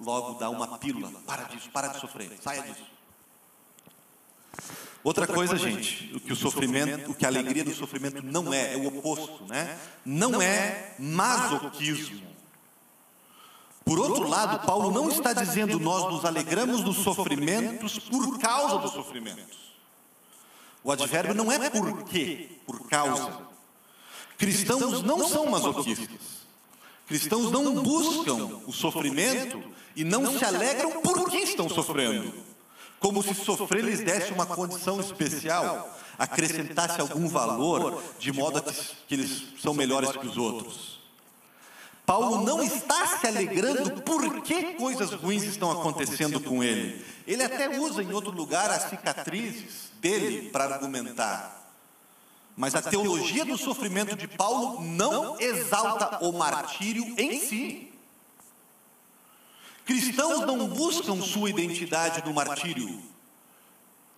logo 0.00 0.36
dá 0.36 0.50
uma 0.50 0.78
pílula. 0.78 1.12
Para 1.24 1.44
disso, 1.44 1.70
para 1.70 1.88
de 1.88 2.00
sofrer, 2.00 2.36
saia 2.42 2.62
disso. 2.62 2.90
Outra 5.04 5.26
coisa, 5.26 5.56
gente, 5.56 6.14
o 6.14 6.20
que 6.20 6.32
o 6.32 6.36
sofrimento, 6.36 7.10
o 7.10 7.14
que 7.14 7.24
a 7.24 7.28
alegria 7.28 7.64
do 7.64 7.74
sofrimento 7.74 8.22
não 8.22 8.54
é, 8.54 8.74
é 8.74 8.76
o 8.76 8.86
oposto, 8.86 9.44
né? 9.48 9.76
Não 10.04 10.40
é 10.40 10.94
masoquismo. 10.98 12.22
Por 13.84 13.98
outro 13.98 14.28
lado, 14.28 14.64
Paulo 14.64 14.92
não 14.92 15.08
está 15.08 15.32
dizendo 15.32 15.80
nós 15.80 16.12
nos 16.12 16.24
alegramos 16.24 16.82
dos 16.82 16.98
sofrimentos 16.98 17.98
por 17.98 18.38
causa 18.38 18.78
dos 18.78 18.92
sofrimentos. 18.92 19.72
O 20.84 20.92
advérbio 20.92 21.34
não 21.34 21.50
é 21.50 21.68
por 21.68 22.04
quê, 22.04 22.58
por 22.64 22.88
causa. 22.88 23.38
Cristãos 24.38 25.02
não 25.02 25.28
são 25.28 25.46
masoquistas. 25.46 26.42
Cristãos 27.06 27.50
não 27.50 27.82
buscam 27.82 28.60
o 28.66 28.72
sofrimento 28.72 29.62
e 29.96 30.04
não 30.04 30.38
se 30.38 30.44
alegram 30.44 31.02
por 31.02 31.28
que 31.28 31.38
estão 31.38 31.68
sofrendo. 31.68 32.51
Como 33.02 33.22
se 33.22 33.34
sofrer 33.34 33.84
lhes 33.84 34.00
desse 34.00 34.32
uma 34.32 34.46
condição 34.46 35.00
especial, 35.00 35.98
acrescentasse 36.16 37.00
algum 37.00 37.28
valor, 37.28 38.02
de 38.18 38.32
modo 38.32 38.62
que 39.08 39.14
eles 39.14 39.42
são 39.60 39.74
melhores 39.74 40.12
que 40.12 40.26
os 40.26 40.36
outros. 40.36 41.02
Paulo 42.06 42.44
não 42.44 42.62
está 42.62 43.18
se 43.18 43.26
alegrando 43.26 44.02
porque 44.02 44.74
coisas 44.74 45.12
ruins 45.12 45.42
estão 45.44 45.70
acontecendo 45.70 46.40
com 46.40 46.62
ele. 46.62 47.04
Ele 47.26 47.42
até 47.42 47.78
usa 47.78 48.02
em 48.02 48.12
outro 48.12 48.30
lugar 48.30 48.70
as 48.70 48.88
cicatrizes 48.90 49.90
dele 50.00 50.50
para 50.50 50.64
argumentar. 50.64 51.60
Mas 52.56 52.74
a 52.74 52.82
teologia 52.82 53.44
do 53.44 53.56
sofrimento 53.56 54.14
de 54.14 54.28
Paulo 54.28 54.80
não 54.82 55.40
exalta 55.40 56.24
o 56.24 56.32
martírio 56.32 57.14
em 57.18 57.40
si. 57.40 57.91
Cristãos 59.84 60.46
não 60.46 60.68
buscam 60.68 61.20
sua 61.20 61.50
identidade 61.50 62.24
no 62.24 62.32
martírio. 62.32 63.02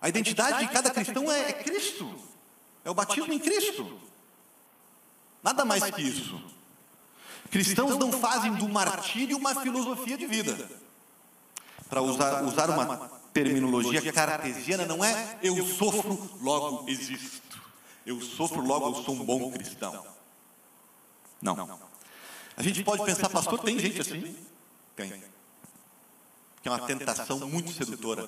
A 0.01 0.09
identidade 0.09 0.59
de 0.59 0.71
cada 0.71 0.91
cristão 0.91 1.31
é, 1.31 1.49
é 1.49 1.53
Cristo. 1.53 2.15
É 2.83 2.89
o 2.89 2.93
batismo 2.93 3.33
em 3.33 3.39
Cristo. 3.39 3.99
Nada 5.41 5.65
mais 5.65 5.83
que 5.83 6.01
isso. 6.01 6.39
Cristãos 7.49 7.97
não 7.97 8.11
fazem 8.11 8.53
do 8.53 8.67
martírio 8.69 9.37
uma 9.37 9.55
filosofia 9.55 10.17
de 10.17 10.27
vida. 10.27 10.69
Para 11.89 12.01
usar, 12.01 12.43
usar 12.43 12.69
uma 12.69 13.09
terminologia 13.33 14.11
cartesiana, 14.11 14.85
não 14.85 15.03
é 15.03 15.37
eu 15.41 15.65
sofro, 15.65 16.37
logo 16.41 16.89
existo. 16.89 17.61
Eu 18.05 18.21
sofro, 18.21 18.61
logo 18.61 18.87
eu 18.87 19.03
sou 19.03 19.15
um 19.15 19.25
bom 19.25 19.51
cristão. 19.51 20.05
Não. 21.41 21.79
A 22.55 22.63
gente 22.63 22.83
pode 22.83 23.03
pensar, 23.03 23.29
pastor, 23.29 23.59
tem 23.59 23.77
gente 23.79 23.99
assim? 24.01 24.35
Tem 24.95 25.34
que 26.65 26.69
é 26.69 26.71
uma 26.71 26.79
tentação 26.79 27.47
muito 27.47 27.71
sedutora. 27.71 28.27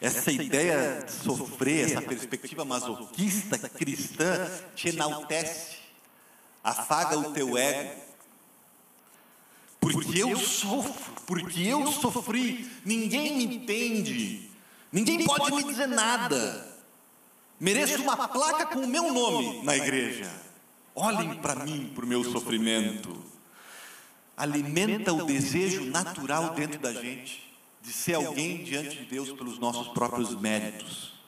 Essa 0.00 0.32
ideia 0.32 1.04
de 1.04 1.12
sofrer, 1.12 1.90
essa 1.90 2.00
perspectiva 2.00 2.64
masoquista 2.64 3.58
cristã 3.68 4.50
te 4.74 4.88
enaltece, 4.88 5.76
afaga 6.64 7.18
o 7.18 7.30
teu 7.34 7.58
ego. 7.58 8.00
Porque 9.78 10.22
eu 10.22 10.38
sofro, 10.38 11.12
porque 11.26 11.60
eu 11.60 11.92
sofri, 11.92 12.66
ninguém 12.82 13.36
me 13.36 13.56
entende, 13.56 14.50
ninguém 14.90 15.22
pode 15.26 15.54
me 15.54 15.64
dizer 15.64 15.86
nada. 15.86 16.66
Mereço 17.60 18.00
uma 18.00 18.26
placa 18.26 18.64
com 18.64 18.78
o 18.78 18.88
meu 18.88 19.12
nome 19.12 19.62
na 19.64 19.76
igreja. 19.76 20.32
Olhem 20.94 21.34
para 21.34 21.56
mim, 21.56 21.92
para 21.94 22.06
o 22.06 22.08
meu 22.08 22.24
sofrimento 22.24 23.37
alimenta 24.38 25.12
o 25.12 25.26
desejo 25.26 25.84
natural 25.86 26.54
dentro 26.54 26.78
da 26.78 26.92
gente 26.92 27.48
de 27.82 27.92
ser 27.92 28.14
alguém 28.14 28.64
diante 28.64 28.96
de 28.96 29.04
Deus 29.04 29.32
pelos 29.32 29.58
nossos 29.58 29.88
próprios 29.88 30.38
méritos. 30.38 31.18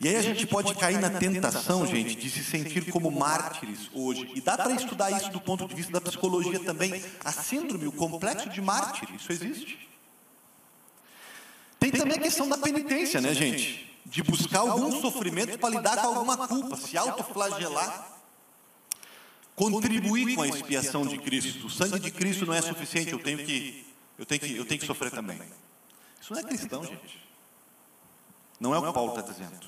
E 0.00 0.08
aí 0.08 0.16
a 0.16 0.22
gente 0.22 0.46
pode 0.46 0.74
cair 0.74 0.98
na 0.98 1.10
tentação, 1.10 1.86
gente, 1.86 2.14
de 2.14 2.30
se 2.30 2.42
sentir 2.42 2.90
como 2.90 3.10
mártires 3.10 3.90
hoje. 3.92 4.30
E 4.34 4.40
dá 4.40 4.56
para 4.56 4.72
estudar 4.72 5.10
isso 5.10 5.30
do 5.30 5.40
ponto 5.40 5.68
de 5.68 5.74
vista 5.74 5.92
da 5.92 6.00
psicologia 6.00 6.58
também. 6.60 7.04
A 7.22 7.30
síndrome, 7.30 7.86
o 7.86 7.92
complexo 7.92 8.48
de 8.48 8.62
mártir, 8.62 9.14
isso 9.14 9.30
existe. 9.30 9.90
Tem 11.78 11.90
também 11.90 12.16
a 12.16 12.20
questão 12.20 12.48
da 12.48 12.56
penitência, 12.56 13.20
né, 13.20 13.34
gente? 13.34 13.94
De 14.06 14.22
buscar 14.22 14.60
algum 14.60 14.90
sofrimento 15.02 15.58
para 15.58 15.68
lidar 15.68 15.98
com 15.98 16.08
alguma 16.08 16.48
culpa, 16.48 16.76
se 16.76 16.96
autoflagelar. 16.96 18.19
Contribuir 19.60 20.34
com 20.34 20.42
a 20.42 20.48
expiação 20.48 21.06
de 21.06 21.18
Cristo. 21.18 21.66
O 21.66 21.70
sangue 21.70 22.00
de 22.00 22.10
Cristo 22.10 22.46
não 22.46 22.54
é 22.54 22.62
suficiente, 22.62 23.12
eu 23.12 23.18
tenho 23.18 23.44
que, 23.44 23.84
eu 24.18 24.24
tenho 24.24 24.40
que, 24.40 24.56
eu 24.56 24.64
tenho 24.64 24.80
que 24.80 24.86
sofrer 24.86 25.10
também. 25.10 25.38
Isso 26.18 26.32
não 26.32 26.40
é 26.40 26.42
cristão, 26.42 26.82
gente. 26.82 27.20
Não 28.58 28.74
é 28.74 28.78
o 28.78 28.82
que 28.82 28.92
Paulo 28.92 29.10
está 29.10 29.30
dizendo. 29.30 29.60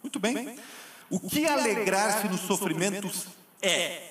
Muito 0.00 0.20
bem. 0.20 0.56
O 1.10 1.18
que 1.18 1.46
alegrar-se 1.46 2.28
nos 2.28 2.42
sofrimentos 2.42 3.26
é? 3.60 4.10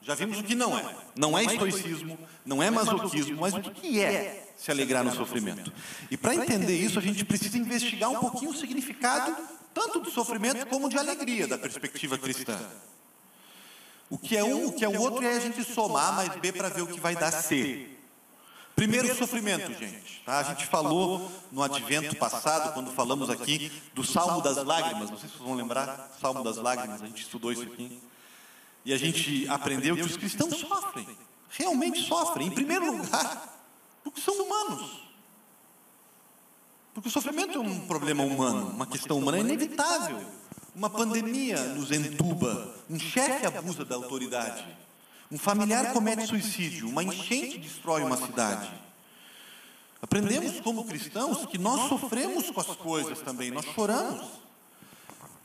Já 0.00 0.14
vimos 0.14 0.38
o 0.38 0.42
que 0.42 0.54
não 0.54 0.78
é. 0.78 0.96
Não 1.14 1.36
é 1.36 1.44
estoicismo, 1.44 2.18
não 2.46 2.62
é 2.62 2.70
masoquismo, 2.70 3.38
mas 3.38 3.52
o 3.52 3.60
que 3.60 4.00
é 4.00 4.54
se 4.56 4.70
alegrar 4.70 5.04
no 5.04 5.14
sofrimento? 5.14 5.70
E 6.10 6.16
para 6.16 6.34
entender 6.34 6.76
isso, 6.76 6.98
a 6.98 7.02
gente 7.02 7.26
precisa 7.26 7.58
investigar 7.58 8.08
um 8.08 8.18
pouquinho 8.18 8.52
o 8.52 8.56
significado 8.56 9.36
tanto 9.74 10.00
do 10.00 10.10
sofrimento 10.10 10.66
como 10.66 10.88
de 10.88 10.96
alegria 10.96 11.46
da 11.46 11.58
perspectiva 11.58 12.16
cristã. 12.16 12.58
O 14.10 14.18
que 14.18 14.36
é 14.36 14.42
um, 14.42 14.66
o 14.66 14.72
que 14.72 14.84
é 14.84 14.88
o 14.88 15.00
outro 15.00 15.24
é 15.24 15.36
a 15.36 15.40
gente 15.40 15.62
somar 15.62 16.12
mais 16.16 16.34
B 16.34 16.52
para 16.52 16.68
ver 16.68 16.82
o 16.82 16.86
que 16.88 16.98
vai 16.98 17.14
dar 17.14 17.30
C. 17.30 17.88
Primeiro 18.74 19.14
sofrimento, 19.14 19.72
gente. 19.78 20.22
Tá? 20.26 20.40
A 20.40 20.42
gente 20.42 20.66
falou 20.66 21.30
no 21.52 21.62
advento 21.62 22.16
passado, 22.16 22.74
quando 22.74 22.90
falamos 22.90 23.30
aqui 23.30 23.70
do 23.94 24.02
Salmo 24.02 24.40
das 24.40 24.56
Lágrimas. 24.56 25.10
Não 25.10 25.18
sei 25.18 25.28
se 25.28 25.36
vocês 25.36 25.46
vão 25.46 25.54
lembrar, 25.54 26.10
Salmo 26.20 26.42
das 26.42 26.56
Lágrimas, 26.56 27.00
a 27.00 27.06
gente 27.06 27.22
estudou 27.22 27.52
isso 27.52 27.62
aqui. 27.62 28.02
E 28.84 28.92
a 28.92 28.96
gente 28.96 29.46
aprendeu 29.48 29.94
que 29.94 30.02
os 30.02 30.16
cristãos 30.16 30.56
sofrem, 30.56 31.06
realmente 31.50 32.02
sofrem. 32.02 32.48
Em 32.48 32.50
primeiro 32.50 32.96
lugar, 32.96 33.60
porque 34.02 34.20
são 34.20 34.34
humanos. 34.42 35.02
Porque 36.94 37.08
o 37.08 37.12
sofrimento 37.12 37.58
é 37.58 37.60
um 37.60 37.86
problema 37.86 38.24
humano, 38.24 38.70
uma 38.70 38.86
questão 38.86 39.18
humana, 39.18 39.38
é 39.38 39.40
inevitável. 39.40 40.20
Uma 40.80 40.88
pandemia 40.88 41.58
nos 41.74 41.92
entuba, 41.92 42.74
um 42.88 42.98
chefe 42.98 43.44
abusa 43.44 43.84
da 43.84 43.96
autoridade. 43.96 44.64
Um 45.30 45.36
familiar 45.36 45.92
comete 45.92 46.26
suicídio, 46.26 46.88
uma 46.88 47.04
enchente 47.04 47.58
destrói 47.58 48.02
uma 48.02 48.16
cidade. 48.16 48.72
Aprendemos 50.00 50.58
como 50.60 50.86
cristãos 50.86 51.44
que 51.44 51.58
nós 51.58 51.86
sofremos 51.90 52.50
com 52.50 52.60
as 52.62 52.68
coisas 52.68 53.20
também, 53.20 53.50
nós 53.50 53.66
choramos. 53.74 54.26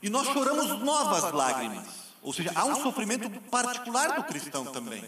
E 0.02 0.08
nós 0.08 0.26
choramos 0.28 0.68
novas 0.82 1.30
lágrimas. 1.30 1.86
Ou 2.22 2.32
seja, 2.32 2.52
há 2.54 2.64
um 2.64 2.82
sofrimento 2.82 3.28
particular 3.50 4.16
do 4.16 4.24
cristão 4.24 4.64
também. 4.64 5.04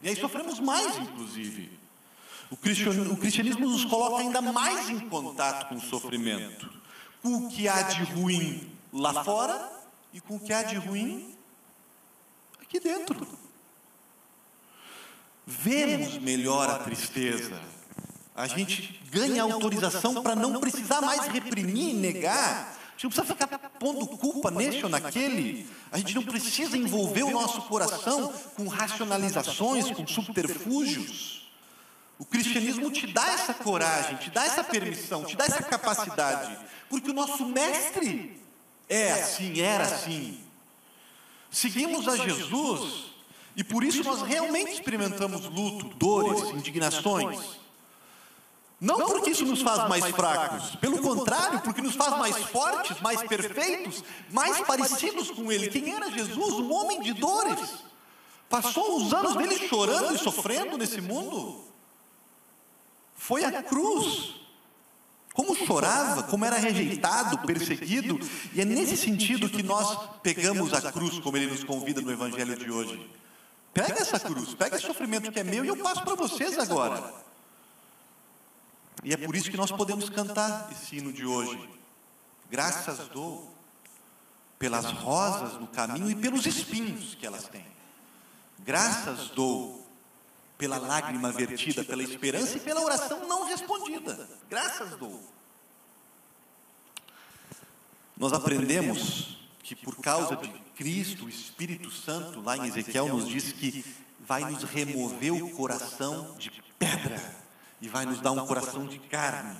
E 0.00 0.08
aí 0.08 0.16
sofremos 0.16 0.58
mais, 0.60 0.96
inclusive. 0.96 1.78
O 2.50 2.56
cristianismo, 2.56 3.12
o 3.12 3.16
cristianismo 3.18 3.68
nos 3.68 3.84
coloca 3.84 4.22
ainda 4.22 4.40
mais 4.40 4.88
em 4.88 5.00
contato 5.10 5.68
com 5.68 5.74
o 5.74 5.80
sofrimento, 5.82 6.70
com 7.22 7.34
o 7.34 7.50
que 7.50 7.68
há 7.68 7.82
de 7.82 8.02
ruim 8.04 8.73
lá 8.94 9.24
fora 9.24 9.70
e 10.12 10.20
com 10.20 10.36
o 10.36 10.40
que 10.40 10.52
há 10.52 10.62
de 10.62 10.76
ruim 10.76 11.36
aqui 12.62 12.80
dentro 12.80 13.44
vemos 15.46 16.18
melhor 16.18 16.68
a 16.70 16.78
tristeza. 16.78 17.60
A 18.34 18.46
gente 18.46 19.00
ganha 19.10 19.42
autorização 19.42 20.22
para 20.22 20.34
não 20.34 20.58
precisar 20.58 21.00
mais 21.00 21.26
reprimir 21.26 21.90
e 21.90 21.94
negar. 21.94 22.74
A 22.88 22.92
gente 22.92 23.04
não 23.04 23.10
precisa 23.10 23.34
ficar 23.34 23.58
pondo 23.78 24.06
culpa 24.06 24.50
neste 24.50 24.82
ou 24.84 24.90
naquele. 24.90 25.68
A 25.92 25.98
gente 25.98 26.14
não 26.14 26.22
precisa 26.22 26.76
envolver 26.76 27.22
o 27.22 27.30
nosso 27.30 27.62
coração 27.62 28.32
com 28.56 28.66
racionalizações, 28.66 29.90
com 29.90 30.06
subterfúgios. 30.06 31.48
O 32.18 32.24
cristianismo 32.24 32.90
te 32.90 33.06
dá 33.08 33.26
essa 33.32 33.54
coragem, 33.54 34.16
te 34.16 34.30
dá 34.30 34.44
essa 34.44 34.64
permissão, 34.64 35.24
te 35.24 35.36
dá 35.36 35.44
essa 35.44 35.62
capacidade. 35.62 36.56
Porque 36.88 37.10
o 37.10 37.14
nosso 37.14 37.44
mestre 37.46 38.40
é 38.88 39.12
assim, 39.12 39.60
era 39.60 39.84
assim. 39.84 40.40
Seguimos 41.50 42.08
a 42.08 42.16
Jesus 42.16 43.14
e 43.56 43.62
por 43.62 43.84
isso 43.84 44.02
nós 44.02 44.22
realmente 44.22 44.72
experimentamos 44.72 45.44
luto, 45.46 45.94
dores, 45.96 46.50
indignações. 46.50 47.64
Não 48.80 48.98
porque 49.06 49.30
isso 49.30 49.46
nos 49.46 49.62
faz 49.62 49.88
mais 49.88 50.04
fracos, 50.06 50.76
pelo 50.76 51.00
contrário, 51.00 51.60
porque 51.60 51.80
nos 51.80 51.94
faz 51.94 52.18
mais 52.18 52.36
fortes, 52.36 53.00
mais 53.00 53.22
perfeitos, 53.22 54.04
mais 54.30 54.60
parecidos 54.60 55.30
com 55.30 55.50
Ele. 55.50 55.68
Quem 55.68 55.94
era 55.94 56.10
Jesus? 56.10 56.54
Um 56.54 56.72
homem 56.72 57.00
de 57.00 57.14
dores. 57.14 57.84
Passou 58.50 58.96
os 58.96 59.12
anos 59.14 59.36
dele 59.36 59.68
chorando 59.68 60.14
e 60.14 60.18
sofrendo 60.18 60.76
nesse 60.76 61.00
mundo. 61.00 61.64
Foi 63.16 63.44
a 63.44 63.62
cruz. 63.62 64.34
Como 65.34 65.56
chorava, 65.56 66.22
como 66.22 66.44
era 66.44 66.56
rejeitado, 66.56 67.38
perseguido, 67.40 68.20
e 68.52 68.60
é 68.60 68.64
nesse 68.64 68.96
sentido 68.96 69.50
que 69.50 69.64
nós 69.64 69.98
pegamos 70.22 70.72
a 70.72 70.92
cruz, 70.92 71.18
como 71.18 71.36
ele 71.36 71.48
nos 71.48 71.64
convida 71.64 72.00
no 72.00 72.12
Evangelho 72.12 72.56
de 72.56 72.70
hoje. 72.70 73.10
Pega 73.74 73.98
essa 73.98 74.20
cruz, 74.20 74.54
pega 74.54 74.76
esse 74.76 74.86
sofrimento 74.86 75.32
que 75.32 75.40
é 75.40 75.42
meu 75.42 75.64
e 75.64 75.68
eu 75.68 75.76
passo 75.76 76.04
para 76.04 76.14
vocês 76.14 76.56
agora. 76.56 77.12
E 79.02 79.12
é 79.12 79.16
por 79.16 79.34
isso 79.34 79.50
que 79.50 79.56
nós 79.56 79.72
podemos 79.72 80.08
cantar 80.08 80.70
esse 80.70 80.98
hino 80.98 81.12
de 81.12 81.26
hoje. 81.26 81.68
Graças 82.48 83.08
dou 83.08 83.52
pelas 84.56 84.84
rosas 84.84 85.60
no 85.60 85.66
caminho 85.66 86.08
e 86.08 86.14
pelos 86.14 86.46
espinhos 86.46 87.16
que 87.16 87.26
elas 87.26 87.48
têm. 87.48 87.66
Graças 88.60 89.30
dou 89.30 89.83
pela 90.56 90.78
lágrima 90.78 91.32
vertida, 91.32 91.84
pela 91.84 92.02
esperança 92.02 92.56
e 92.56 92.60
pela 92.60 92.80
oração 92.82 93.26
não 93.26 93.44
respondida. 93.44 94.28
Graças 94.48 94.90
dou. 94.96 95.22
Nós 98.16 98.32
aprendemos 98.32 99.38
que 99.62 99.74
por 99.74 99.96
causa 99.96 100.36
de 100.36 100.48
Cristo, 100.76 101.26
o 101.26 101.28
Espírito 101.28 101.90
Santo, 101.90 102.40
lá 102.40 102.56
em 102.56 102.66
Ezequiel, 102.66 103.08
nos 103.08 103.28
diz 103.28 103.52
que 103.52 103.84
vai 104.20 104.42
nos 104.50 104.62
remover 104.62 105.32
o 105.32 105.50
coração 105.50 106.36
de 106.38 106.50
pedra 106.78 107.36
e 107.80 107.88
vai 107.88 108.06
nos 108.06 108.20
dar 108.20 108.32
um 108.32 108.46
coração 108.46 108.86
de 108.86 108.98
carne. 108.98 109.56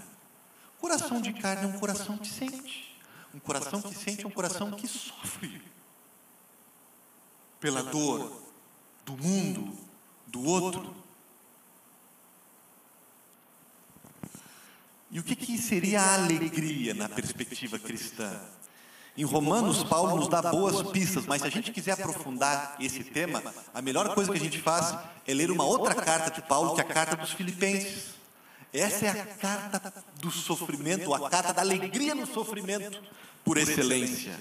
Coração 0.79 1.21
de 1.21 1.33
carne 1.33 1.65
é 1.65 1.67
um 1.67 1.79
coração 1.79 2.17
que 2.17 2.29
sente. 2.29 2.95
Um 3.35 3.41
coração 3.41 3.83
que 3.83 3.95
sente 3.95 4.25
é 4.25 4.29
um 4.29 4.31
coração 4.31 4.71
que 4.71 4.87
sofre 4.87 5.61
pela 7.59 7.83
dor 7.83 8.31
do 9.07 9.17
mundo, 9.17 9.77
do 10.35 10.45
outro. 10.45 10.93
E 15.11 15.21
o 15.21 15.23
que, 15.23 15.37
que 15.37 15.57
seria 15.57 16.01
a 16.01 16.15
alegria 16.15 16.93
na 16.93 17.09
perspectiva 17.09 17.79
cristã? 17.79 18.41
Em 19.17 19.23
Romanos, 19.23 19.85
Paulo 19.85 20.17
nos 20.17 20.27
dá 20.27 20.43
boas 20.43 20.91
pistas, 20.91 21.25
mas 21.25 21.41
se 21.41 21.47
a 21.47 21.51
gente 21.51 21.71
quiser 21.71 21.93
aprofundar 21.93 22.75
esse 22.81 23.05
tema, 23.05 23.41
a 23.73 23.81
melhor 23.81 24.13
coisa 24.13 24.33
que 24.33 24.39
a 24.39 24.41
gente 24.41 24.61
faz 24.61 24.99
é 25.25 25.33
ler 25.33 25.53
uma 25.53 25.63
outra 25.63 25.95
carta 25.95 26.33
de 26.33 26.43
Paulo, 26.43 26.75
que 26.75 26.81
é 26.81 26.85
a 26.85 26.87
carta 26.89 27.15
dos 27.15 27.31
Filipenses. 27.31 28.15
Essa 28.73 29.07
é 29.07 29.11
a 29.11 29.27
carta 29.27 30.05
do 30.17 30.33
sofrimento, 30.33 31.15
a 31.15 31.31
carta 31.31 31.53
da 31.53 31.63
alegria 31.63 32.13
no 32.13 32.27
sofrimento, 32.27 33.01
por 33.45 33.57
excelência. 33.57 34.37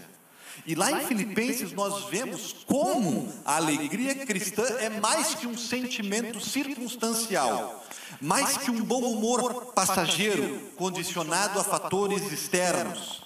E 0.65 0.75
lá 0.75 0.91
em 0.91 1.05
Filipenses 1.05 1.71
nós 1.71 2.05
vemos 2.05 2.53
como 2.65 3.31
a 3.43 3.55
alegria 3.57 4.15
cristã 4.25 4.63
é 4.79 4.89
mais 4.89 5.35
que 5.35 5.47
um 5.47 5.57
sentimento 5.57 6.39
circunstancial, 6.39 7.83
mais 8.21 8.57
que 8.57 8.71
um 8.71 8.83
bom 8.83 9.01
humor 9.01 9.73
passageiro 9.73 10.71
condicionado 10.75 11.59
a 11.59 11.63
fatores 11.63 12.31
externos 12.31 13.23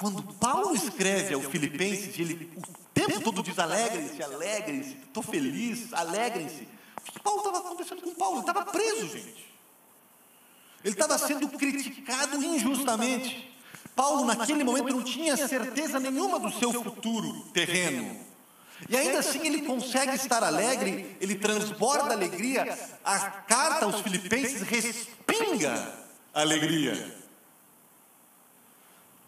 quando 0.00 0.22
Paulo 0.22 0.74
escreve 0.74 1.34
ao 1.34 1.42
Filipenses, 1.42 2.18
ele 2.18 2.50
o 2.56 2.62
tempo 2.94 3.20
todo 3.20 3.42
diz: 3.42 3.58
alegrem-se, 3.58 4.22
alegrem-se, 4.22 4.96
estou 4.96 5.22
feliz, 5.22 5.92
alegrem-se. 5.92 6.66
O 7.06 7.12
que 7.12 7.20
Paulo 7.20 7.40
estava 7.40 7.58
acontecendo 7.58 8.00
com 8.00 8.14
Paulo? 8.14 8.36
Ele 8.36 8.48
estava 8.48 8.64
preso, 8.64 9.08
gente. 9.08 9.46
Ele 10.82 10.94
estava 10.94 11.18
sendo 11.18 11.46
criticado 11.50 12.42
injustamente. 12.42 13.52
Paulo, 14.00 14.24
naquele 14.24 14.64
momento, 14.64 14.88
não 14.88 15.02
tinha 15.02 15.36
certeza 15.36 16.00
nenhuma 16.00 16.40
do 16.40 16.50
seu 16.50 16.72
futuro 16.72 17.42
terreno. 17.52 18.16
E 18.88 18.96
ainda 18.96 19.18
assim 19.18 19.46
ele 19.46 19.60
consegue 19.60 20.14
estar 20.16 20.42
alegre, 20.42 21.18
ele 21.20 21.34
transborda 21.34 22.14
alegria. 22.14 22.78
A 23.04 23.18
carta 23.18 23.84
aos 23.84 24.00
Filipenses 24.00 24.62
respinga 24.62 25.92
alegria. 26.32 27.14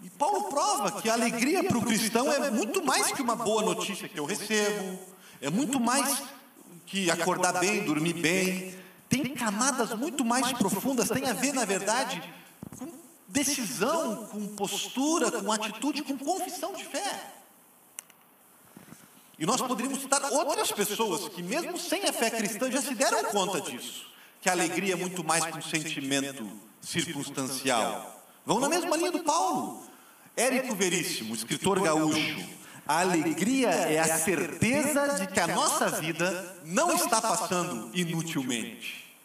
E 0.03 0.09
Paulo 0.09 0.45
prova 0.45 1.03
que 1.03 1.11
a 1.11 1.13
alegria 1.13 1.63
para 1.63 1.77
o 1.77 1.85
cristão 1.85 2.33
é 2.33 2.51
muito 2.51 2.83
mais 2.83 3.13
que 3.13 3.21
uma 3.21 3.37
boa 3.37 3.61
notícia 3.61 4.09
que 4.09 4.19
eu 4.19 4.25
recebo, 4.25 4.99
é 5.43 5.51
muito 5.51 5.79
mais 5.79 6.23
que 6.87 7.11
acordar 7.11 7.61
bem, 7.61 7.85
dormir 7.85 8.15
bem. 8.15 8.75
Tem 9.07 9.23
camadas 9.35 9.91
muito 9.91 10.25
mais 10.25 10.51
profundas, 10.55 11.11
tem 11.11 11.29
a 11.29 11.35
ver, 11.35 11.53
na 11.53 11.67
verdade, 11.67 12.23
com 12.79 13.02
decisão, 13.33 14.27
com 14.27 14.47
postura, 14.49 15.33
com 15.33 15.51
atitude, 15.51 16.03
com 16.03 16.19
confissão 16.19 16.75
de 16.75 16.85
fé. 16.85 17.33
E 19.39 19.47
nós 19.47 19.61
poderíamos 19.61 20.01
citar 20.01 20.23
outras 20.31 20.71
pessoas 20.71 21.29
que, 21.29 21.43
mesmo 21.43 21.79
sem 21.79 22.05
a 22.05 22.13
fé 22.13 22.31
cristã, 22.31 22.71
já 22.71 22.83
se 22.83 22.95
deram 22.95 23.25
conta 23.25 23.61
disso. 23.63 24.07
Que 24.41 24.49
a 24.51 24.53
alegria 24.53 24.93
é 24.93 24.97
muito 24.97 25.25
mais 25.25 25.45
que 25.47 25.59
um 25.59 25.63
sentimento 25.63 26.47
circunstancial. 26.81 28.23
Vão 28.45 28.61
na 28.61 28.69
mesma 28.69 28.97
linha 28.97 29.11
do 29.11 29.21
Paulo. 29.21 29.83
Érico 30.37 30.75
Veríssimo, 30.75 31.35
escritor 31.35 31.81
gaúcho. 31.81 32.63
A 32.87 33.01
alegria 33.01 33.71
é 33.71 33.99
a 33.99 34.19
certeza 34.19 35.15
de 35.19 35.27
que 35.29 35.41
a 35.41 35.47
nossa 35.47 35.89
vida 35.89 36.61
não 36.65 36.95
está 36.95 37.21
passando 37.21 37.91
inutilmente. 37.95 39.17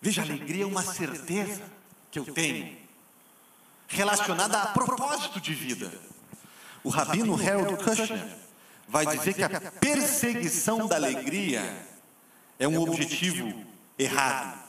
Veja, 0.00 0.22
a 0.22 0.24
alegria 0.24 0.64
é 0.64 0.66
uma 0.66 0.82
certeza 0.82 1.62
que 2.12 2.18
eu 2.18 2.26
tenho, 2.26 2.76
relacionada 3.88 4.58
a 4.58 4.66
propósito 4.66 5.40
de 5.40 5.54
vida. 5.54 5.90
O 6.84 6.90
rabino 6.90 7.34
Harold 7.34 7.82
Kushner 7.82 8.22
vai 8.86 9.06
dizer 9.06 9.32
que 9.32 9.42
a 9.42 9.60
perseguição 9.72 10.86
da 10.86 10.96
alegria 10.96 11.86
é 12.58 12.68
um 12.68 12.78
objetivo 12.78 13.64
errado. 13.98 14.60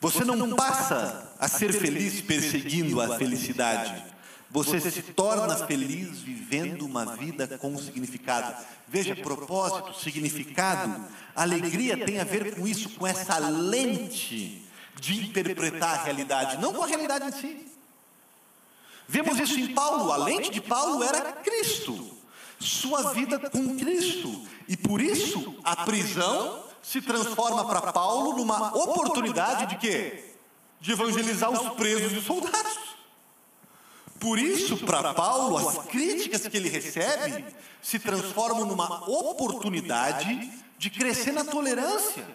Você 0.00 0.24
não 0.24 0.54
passa 0.56 1.32
a 1.38 1.46
ser 1.46 1.72
feliz 1.72 2.20
perseguindo 2.20 3.00
a 3.00 3.16
felicidade. 3.16 4.12
Você 4.50 4.80
se 4.80 5.02
torna 5.02 5.56
feliz 5.66 6.18
vivendo 6.18 6.82
uma 6.82 7.16
vida 7.16 7.46
com 7.58 7.78
significado. 7.78 8.54
Veja, 8.86 9.16
propósito, 9.16 9.94
significado, 9.94 11.06
alegria 11.34 12.04
tem 12.04 12.20
a 12.20 12.24
ver 12.24 12.54
com 12.54 12.66
isso, 12.66 12.90
com 12.90 13.06
essa 13.06 13.38
lente 13.38 14.63
de 15.00 15.26
interpretar 15.26 16.00
a 16.00 16.02
realidade, 16.04 16.58
não 16.58 16.72
com 16.72 16.82
a 16.82 16.86
realidade 16.86 17.26
em 17.26 17.32
si. 17.32 17.66
Vemos 19.06 19.38
isso 19.38 19.58
em 19.58 19.74
Paulo, 19.74 20.12
a 20.12 20.16
lente 20.16 20.50
de 20.50 20.60
Paulo 20.60 21.02
era 21.02 21.32
Cristo, 21.32 22.16
sua 22.58 23.12
vida 23.12 23.38
com 23.50 23.76
Cristo, 23.76 24.46
e 24.66 24.76
por 24.76 25.00
isso 25.00 25.56
a 25.62 25.76
prisão 25.84 26.64
se 26.82 27.00
transforma 27.02 27.64
para 27.66 27.92
Paulo 27.92 28.36
numa 28.36 28.76
oportunidade 28.76 29.66
de 29.66 29.76
quê? 29.76 30.34
De 30.80 30.92
evangelizar 30.92 31.50
os 31.50 31.74
presos 31.74 32.12
e 32.12 32.20
soldados. 32.20 32.78
Por 34.18 34.38
isso, 34.38 34.78
para 34.78 35.12
Paulo, 35.12 35.56
as 35.58 35.86
críticas 35.86 36.46
que 36.46 36.56
ele 36.56 36.68
recebe 36.68 37.44
se 37.82 37.98
transformam 37.98 38.64
numa 38.64 39.08
oportunidade 39.08 40.50
de 40.78 40.90
crescer 40.90 41.32
na 41.32 41.44
tolerância 41.44 42.26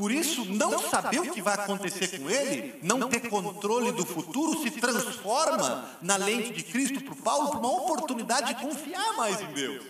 por 0.00 0.10
isso, 0.10 0.46
não 0.46 0.78
saber 0.88 1.20
o 1.20 1.30
que 1.30 1.42
vai 1.42 1.52
acontecer 1.52 2.18
com 2.18 2.30
ele, 2.30 2.80
não 2.82 3.06
ter 3.06 3.28
controle 3.28 3.92
do 3.92 4.06
futuro, 4.06 4.62
se 4.62 4.70
transforma 4.70 5.90
na 6.00 6.16
lente 6.16 6.54
de 6.54 6.62
Cristo 6.62 7.04
para 7.04 7.12
o 7.12 7.16
Paulo 7.16 7.50
para 7.50 7.58
uma 7.58 7.70
oportunidade 7.70 8.54
de 8.54 8.62
confiar 8.62 9.12
mais 9.18 9.38
em 9.42 9.52
Deus. 9.52 9.84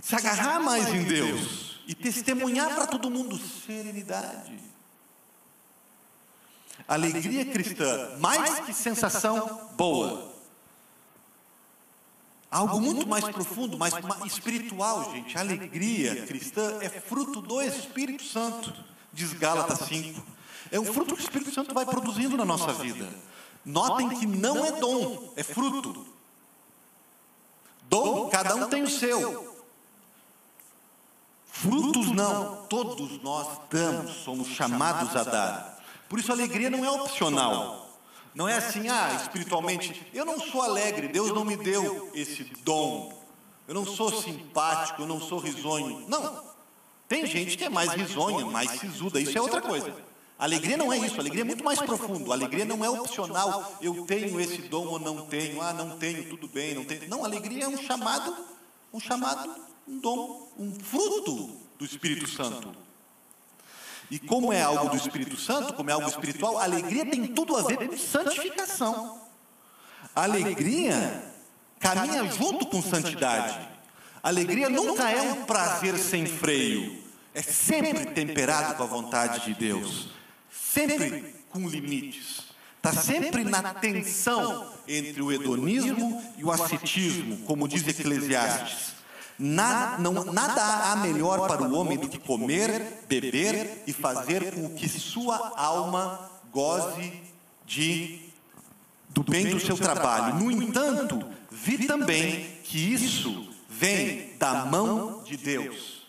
Se 0.00 0.14
agarrar 0.14 0.60
mais 0.60 0.86
em 0.94 1.02
Deus 1.02 1.80
e 1.84 1.92
testemunhar 1.92 2.76
para 2.76 2.86
todo 2.86 3.10
mundo 3.10 3.36
serenidade. 3.66 4.56
Alegria 6.86 7.44
cristã, 7.44 8.16
mais 8.20 8.60
que 8.60 8.72
sensação 8.72 9.68
boa, 9.72 10.29
Algo 12.50 12.80
muito 12.80 13.06
mais 13.06 13.24
profundo, 13.28 13.78
mais 13.78 13.94
espiritual, 14.26 15.12
gente. 15.12 15.36
A 15.36 15.40
alegria 15.40 16.26
cristã 16.26 16.78
é 16.80 16.88
fruto 16.88 17.40
do 17.40 17.62
Espírito 17.62 18.24
Santo, 18.24 18.74
diz 19.12 19.32
Gálatas 19.34 19.86
5. 19.86 20.20
É 20.72 20.78
o 20.78 20.84
fruto 20.84 21.14
que 21.14 21.20
o 21.20 21.24
Espírito 21.24 21.52
Santo 21.52 21.72
vai 21.72 21.86
produzindo 21.86 22.36
na 22.36 22.44
nossa 22.44 22.72
vida. 22.72 23.08
Notem 23.64 24.08
que 24.08 24.26
não 24.26 24.64
é 24.64 24.72
dom, 24.72 25.32
é 25.36 25.44
fruto. 25.44 26.06
Dom, 27.88 28.28
cada 28.30 28.56
um 28.56 28.68
tem 28.68 28.82
o 28.82 28.90
seu. 28.90 29.50
Frutos 31.46 32.10
não, 32.10 32.64
todos 32.68 33.22
nós 33.22 33.60
damos, 33.70 34.24
somos 34.24 34.48
chamados 34.48 35.14
a 35.14 35.22
dar. 35.22 35.78
Por 36.08 36.18
isso 36.18 36.32
a 36.32 36.34
alegria 36.34 36.70
não 36.70 36.84
é 36.84 36.90
opcional. 36.90 37.79
Não 38.34 38.48
é 38.48 38.56
assim, 38.56 38.88
ah, 38.88 39.18
espiritualmente, 39.20 40.06
eu 40.14 40.24
não 40.24 40.38
sou 40.38 40.62
alegre, 40.62 41.08
Deus 41.08 41.30
não 41.32 41.44
me 41.44 41.56
deu 41.56 42.10
esse 42.14 42.44
dom. 42.64 43.18
Eu 43.66 43.74
não 43.74 43.86
sou 43.86 44.10
simpático, 44.22 45.02
eu 45.02 45.06
não 45.06 45.20
sou 45.20 45.38
risonho. 45.38 46.04
Não. 46.08 46.44
Tem 47.08 47.26
gente 47.26 47.56
que 47.56 47.64
é 47.64 47.68
mais 47.68 47.92
risonha, 47.92 48.46
mais 48.46 48.70
sisuda, 48.78 49.20
isso 49.20 49.36
é 49.36 49.40
outra 49.40 49.60
coisa. 49.60 49.92
Alegria 50.38 50.76
não 50.76 50.92
é 50.92 50.96
isso, 50.96 51.20
alegria 51.20 51.42
é 51.42 51.44
muito 51.44 51.62
mais 51.62 51.80
profundo. 51.80 52.32
Alegria 52.32 52.64
não 52.64 52.84
é 52.84 52.88
opcional, 52.88 53.76
eu 53.82 54.06
tenho 54.06 54.40
esse 54.40 54.62
dom 54.62 54.86
ou 54.86 54.98
não 54.98 55.26
tenho. 55.26 55.60
Ah, 55.60 55.72
não 55.72 55.98
tenho, 55.98 56.28
tudo 56.30 56.48
bem, 56.48 56.74
não 56.74 56.84
tenho. 56.84 57.08
Não, 57.08 57.24
alegria 57.24 57.64
é 57.64 57.68
um 57.68 57.76
chamado, 57.76 58.34
um 58.92 58.98
chamado, 58.98 59.54
um 59.86 59.98
dom, 59.98 60.48
um 60.58 60.72
fruto 60.72 61.56
do 61.78 61.84
Espírito 61.84 62.26
Santo. 62.26 62.70
E 64.10 64.18
como 64.18 64.52
é 64.52 64.60
algo 64.60 64.88
do 64.88 64.96
Espírito 64.96 65.36
Santo, 65.36 65.72
como 65.74 65.88
é 65.88 65.92
algo 65.92 66.08
espiritual, 66.08 66.58
a 66.58 66.64
alegria 66.64 67.06
tem 67.06 67.26
tudo 67.28 67.56
a 67.56 67.62
ver 67.62 67.88
com 67.88 67.96
santificação. 67.96 69.20
A 70.14 70.24
alegria 70.24 71.22
caminha 71.78 72.24
junto 72.24 72.66
com 72.66 72.82
santidade. 72.82 73.58
A 74.22 74.28
alegria 74.28 74.68
nunca 74.68 75.10
é 75.10 75.22
um 75.22 75.44
prazer 75.44 75.96
sem 75.96 76.26
freio. 76.26 77.00
É 77.32 77.40
sempre 77.40 78.06
temperado 78.06 78.74
com 78.74 78.82
a 78.82 78.86
vontade 78.86 79.44
de 79.44 79.54
Deus. 79.54 80.08
Sempre 80.50 81.34
com 81.50 81.68
limites. 81.68 82.50
Está 82.76 82.92
sempre 82.92 83.44
na 83.44 83.74
tensão 83.74 84.72
entre 84.88 85.22
o 85.22 85.30
hedonismo 85.30 86.20
e 86.36 86.44
o 86.44 86.50
ascetismo, 86.50 87.38
como 87.44 87.68
diz 87.68 87.86
Eclesiastes. 87.86 88.99
Nada, 89.42 89.96
não, 89.96 90.12
nada 90.26 90.62
há 90.92 90.96
melhor 90.96 91.48
para 91.48 91.62
o 91.62 91.74
homem 91.74 91.96
do 91.96 92.10
que 92.10 92.18
comer, 92.18 93.04
beber 93.08 93.84
e 93.86 93.92
fazer 93.92 94.52
com 94.52 94.68
que 94.74 94.86
sua 94.86 95.54
alma 95.56 96.30
goze 96.52 97.22
de, 97.64 98.20
do 99.08 99.22
bem 99.22 99.48
do 99.48 99.58
seu 99.58 99.78
trabalho. 99.78 100.34
No 100.34 100.52
entanto, 100.52 101.24
vi 101.50 101.86
também 101.86 102.58
que 102.64 102.92
isso 102.92 103.48
vem 103.66 104.34
da 104.38 104.66
mão 104.66 105.22
de 105.24 105.38
Deus. 105.38 106.02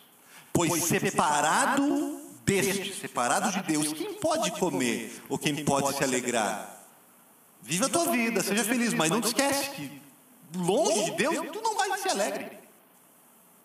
Pois 0.51 0.83
separado 0.83 2.19
deste, 2.43 2.93
separado 2.99 3.49
de 3.49 3.61
Deus, 3.61 3.93
quem 3.93 4.13
pode 4.15 4.51
comer 4.51 5.23
ou 5.29 5.37
quem 5.37 5.63
pode 5.63 5.95
se 5.95 6.03
alegrar? 6.03 6.85
Viva 7.61 7.85
a 7.85 7.89
tua 7.89 8.11
vida, 8.11 8.43
seja 8.43 8.65
feliz, 8.65 8.93
mas 8.93 9.09
não 9.09 9.21
te 9.21 9.27
esquece 9.27 9.69
que 9.69 10.01
longe 10.53 11.05
de 11.05 11.11
Deus 11.11 11.47
tu 11.53 11.61
não 11.61 11.77
vai 11.77 11.97
ser 11.97 12.09
alegre. 12.09 12.60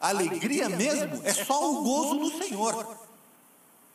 A 0.01 0.09
alegria 0.09 0.69
mesmo 0.69 1.21
é 1.25 1.33
só 1.33 1.73
o 1.73 1.83
gozo 1.83 2.15
no 2.15 2.43
Senhor. 2.43 2.99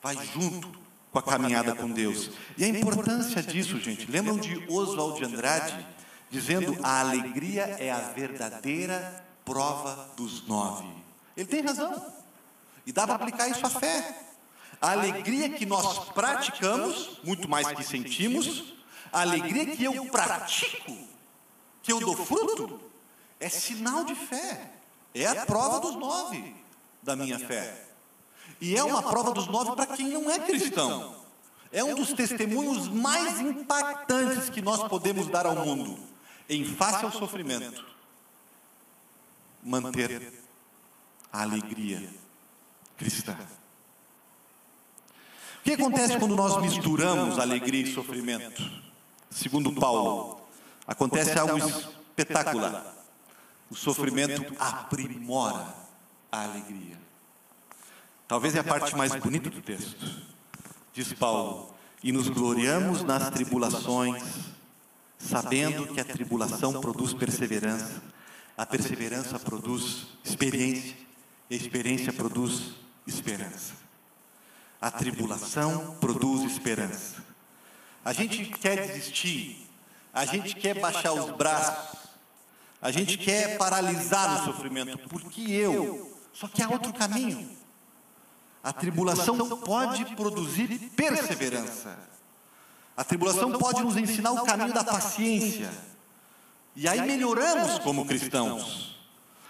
Vai 0.01 0.15
junto 0.33 0.71
com 1.11 1.19
a 1.19 1.21
caminhada 1.21 1.75
com 1.75 1.89
Deus. 1.89 2.31
E 2.57 2.63
a 2.63 2.67
importância 2.67 3.41
disso, 3.43 3.79
gente, 3.79 4.09
lembram 4.09 4.37
de 4.37 4.65
Oswald 4.69 5.19
de 5.19 5.25
Andrade 5.25 5.85
dizendo: 6.29 6.77
a 6.83 7.01
alegria 7.01 7.63
é 7.79 7.91
a 7.91 7.99
verdadeira 7.99 9.23
prova 9.45 10.09
dos 10.15 10.47
nove. 10.47 10.87
Ele 11.35 11.47
tem 11.47 11.61
razão. 11.61 12.13
E 12.85 12.91
dá 12.91 13.05
para 13.05 13.15
aplicar 13.15 13.47
isso 13.47 13.65
à 13.65 13.69
fé. 13.69 14.17
A 14.81 14.91
alegria 14.91 15.49
que 15.49 15.65
nós 15.65 16.09
praticamos, 16.09 17.19
muito 17.23 17.47
mais 17.47 17.67
que 17.71 17.83
sentimos, 17.83 18.73
a 19.13 19.21
alegria 19.21 19.65
que 19.67 19.83
eu 19.83 20.05
pratico, 20.05 20.97
que 21.83 21.93
eu 21.93 21.99
dou 21.99 22.15
fruto, 22.15 22.81
é 23.39 23.47
sinal 23.49 24.03
de 24.03 24.15
fé. 24.15 24.80
É 25.13 25.26
a 25.26 25.45
prova 25.45 25.80
dos 25.80 25.95
nove 25.95 26.56
da 27.02 27.15
minha 27.15 27.39
fé. 27.39 27.88
E 28.60 28.76
é 28.78 28.84
uma 28.84 29.02
prova 29.02 29.32
dos 29.32 29.47
nove 29.47 29.76
para 29.76 29.88
quem 29.88 30.08
não 30.08 30.30
é 30.30 30.39
cristão. 30.39 31.15
É 31.71 31.84
um 31.84 31.95
dos 31.95 32.13
testemunhos 32.13 32.88
mais 32.88 33.39
impactantes 33.39 34.50
que 34.50 34.62
nós 34.62 34.88
podemos 34.88 35.28
dar 35.28 35.45
ao 35.45 35.56
mundo. 35.56 35.97
Em 36.50 36.65
face 36.65 37.06
ao 37.06 37.12
sofrimento, 37.12 37.86
manter 39.63 40.34
a 41.32 41.41
alegria 41.43 42.10
cristã. 42.97 43.38
O 45.60 45.63
que 45.63 45.74
acontece 45.74 46.17
quando 46.17 46.36
nós 46.36 46.62
misturamos 46.62 47.39
alegria 47.39 47.84
e 47.84 47.93
sofrimento? 47.93 48.62
Segundo 49.30 49.71
Paulo, 49.74 50.41
acontece 50.86 51.38
algo 51.39 51.58
espetacular. 51.58 53.00
O 53.71 53.75
sofrimento 53.75 54.53
aprimora 54.60 55.73
a 56.29 56.43
alegria. 56.43 56.99
Talvez 58.27 58.53
é 58.53 58.60
a 58.60 58.63
parte 58.65 58.93
mais 58.97 59.15
bonita 59.15 59.49
do 59.49 59.62
texto. 59.62 60.05
Diz 60.93 61.13
Paulo: 61.13 61.73
E 62.03 62.12
nos 62.12 62.27
gloriamos 62.27 63.01
nas 63.01 63.29
tribulações, 63.29 64.23
sabendo 65.17 65.88
que 65.93 66.01
a 66.01 66.03
tribulação 66.03 66.81
produz 66.81 67.13
perseverança, 67.13 68.03
a 68.57 68.65
perseverança 68.65 69.39
produz 69.39 70.07
experiência, 70.21 70.97
e 71.49 71.53
a 71.53 71.57
experiência 71.57 72.12
produz 72.12 72.73
esperança. 73.07 73.73
A 74.81 74.91
tribulação 74.91 75.95
produz 76.01 76.43
esperança. 76.43 77.23
A 78.03 78.12
gente 78.12 78.43
quer 78.47 78.86
desistir, 78.86 79.65
a 80.13 80.25
gente 80.25 80.55
quer 80.55 80.77
baixar 80.77 81.13
os 81.13 81.31
braços, 81.38 82.00
a 82.81 82.89
gente 82.89 83.17
quer 83.17 83.57
paralisar 83.57 84.39
no 84.39 84.45
sofrimento, 84.45 84.97
porque 85.07 85.41
eu. 85.41 86.17
Só 86.33 86.47
que 86.47 86.63
há 86.63 86.69
outro 86.69 86.91
caminho. 86.91 87.47
A 88.63 88.73
tribulação 88.73 89.37
pode 89.59 90.03
produzir 90.15 90.91
perseverança. 90.95 91.97
A 92.97 93.03
tribulação 93.03 93.51
pode 93.51 93.83
nos 93.83 93.97
ensinar 93.97 94.31
o 94.31 94.43
caminho 94.43 94.73
da 94.73 94.83
paciência. 94.83 95.71
E 96.75 96.87
aí 96.87 97.01
melhoramos 97.01 97.79
como 97.79 98.05
cristãos. 98.05 98.99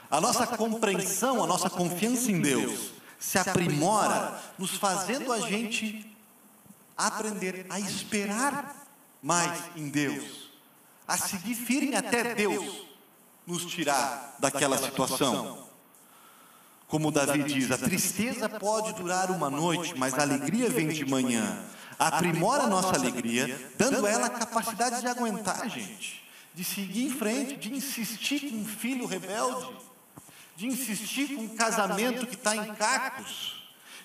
A 0.09 0.19
nossa 0.19 0.45
compreensão, 0.45 1.41
a 1.41 1.47
nossa 1.47 1.69
confiança 1.69 2.31
em 2.31 2.41
Deus 2.41 2.91
se 3.17 3.37
aprimora, 3.37 4.41
nos 4.57 4.71
fazendo 4.71 5.31
a 5.31 5.39
gente 5.39 6.05
aprender 6.97 7.65
a 7.69 7.79
esperar 7.79 8.75
mais 9.21 9.61
em 9.75 9.89
Deus, 9.89 10.49
a 11.07 11.17
seguir 11.17 11.55
firme 11.55 11.95
até 11.95 12.33
Deus 12.33 12.90
nos 13.45 13.65
tirar 13.65 14.35
daquela 14.39 14.77
situação. 14.77 15.67
Como 16.87 17.11
Davi 17.11 17.43
diz, 17.43 17.71
a 17.71 17.77
tristeza 17.77 18.49
pode 18.49 18.93
durar 18.93 19.31
uma 19.31 19.49
noite, 19.49 19.93
mas 19.97 20.13
a 20.13 20.23
alegria 20.23 20.69
vem 20.69 20.89
de 20.89 21.05
manhã. 21.05 21.63
Aprimora 21.97 22.63
a 22.63 22.67
nossa 22.67 22.95
alegria, 22.95 23.71
dando 23.77 24.05
ela 24.05 24.27
a 24.27 24.29
capacidade 24.29 25.01
de 25.01 25.07
aguentar, 25.07 25.69
gente, 25.69 26.21
de 26.53 26.63
seguir 26.63 27.05
em 27.05 27.11
frente, 27.11 27.55
de 27.55 27.73
insistir 27.73 28.49
com 28.49 28.57
um 28.57 28.65
filho 28.65 29.05
rebelde, 29.05 29.69
de 30.57 30.67
insistir 30.67 31.35
com 31.35 31.43
um 31.43 31.55
casamento 31.55 32.27
que 32.27 32.35
está 32.35 32.55
em 32.55 32.73
cacos 32.75 33.61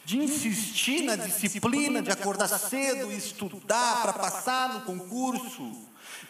de 0.07 0.19
insistir 0.19 1.03
na 1.03 1.17
disciplina, 1.17 2.01
de 2.01 2.13
acordar 2.13 2.47
cedo 2.47 3.11
e 3.11 3.17
estudar 3.17 4.03
para 4.03 4.13
passar 4.13 4.73
no 4.73 4.83
concurso, 4.83 5.77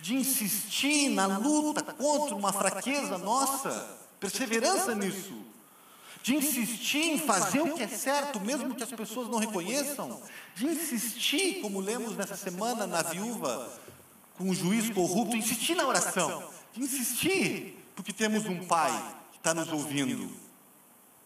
de 0.01 0.15
insistir 0.15 1.09
na 1.11 1.27
luta 1.39 1.83
contra 1.83 2.35
uma 2.35 2.53
fraqueza 2.53 3.19
nossa, 3.19 3.99
perseverança 4.21 4.95
nisso, 4.95 5.35
de 6.23 6.35
insistir 6.35 7.13
em 7.13 7.19
fazer 7.19 7.61
o 7.61 7.75
que 7.75 7.83
é 7.83 7.89
certo, 7.89 8.41
mesmo 8.41 8.75
que 8.75 8.83
as 8.83 8.91
pessoas 8.91 9.29
não 9.29 9.39
reconheçam, 9.39 10.21
de 10.55 10.67
insistir, 10.67 11.61
como 11.61 11.81
lemos 11.81 12.17
nessa 12.17 12.37
semana 12.37 12.87
na 12.87 13.03
viúva, 13.03 13.73
com 14.37 14.51
o 14.51 14.55
juiz 14.55 14.91
corrupto, 14.91 15.37
insistir 15.37 15.75
na 15.75 15.87
oração, 15.87 16.51
de 16.73 16.83
insistir, 16.83 17.79
porque 17.95 18.13
temos 18.13 18.45
um 18.47 18.67
pai 18.67 18.93
que 19.33 19.39
está 19.39 19.55
nos 19.55 19.73
ouvindo. 19.73 20.31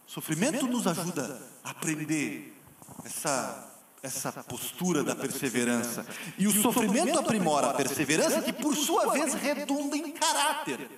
Sofrimento 0.06 0.66
nos 0.66 0.87
ajuda 0.87 1.40
a 1.64 1.70
aprender 1.70 2.54
essa, 3.04 3.69
essa 4.03 4.33
postura 4.33 5.03
da 5.03 5.15
perseverança. 5.15 6.07
E 6.39 6.47
o 6.47 6.63
sofrimento 6.63 7.19
aprimora 7.19 7.71
a 7.71 7.75
perseverança, 7.75 8.43
que 8.43 8.53
por 8.53 8.75
sua 8.77 9.13
vez 9.13 9.35
redunda 9.35 9.97
em 9.97 10.11
caráter, 10.13 10.89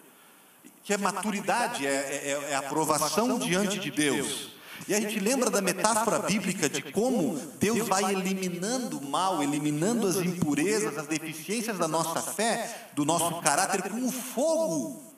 que 0.85 0.93
é 0.93 0.97
maturidade, 0.97 1.87
é, 1.87 1.91
é, 1.91 2.47
é 2.51 2.55
aprovação 2.55 3.39
diante 3.39 3.79
de 3.79 3.91
Deus. 3.91 4.53
E 4.89 4.95
a 4.95 5.01
gente 5.01 5.21
lembra 5.21 5.49
da 5.49 5.61
metáfora 5.61 6.19
bíblica 6.21 6.69
de 6.69 6.83
como 6.83 7.37
Deus 7.61 7.87
vai 7.87 8.13
eliminando 8.13 8.99
o 8.99 9.09
mal, 9.09 9.43
eliminando 9.43 10.07
as 10.09 10.17
impurezas, 10.17 10.99
as 10.99 11.07
deficiências 11.07 11.79
da 11.79 11.87
nossa 11.87 12.21
fé, 12.21 12.89
do 12.93 13.05
nosso 13.05 13.41
caráter, 13.43 13.83
como 13.83 14.11
fogo 14.11 15.13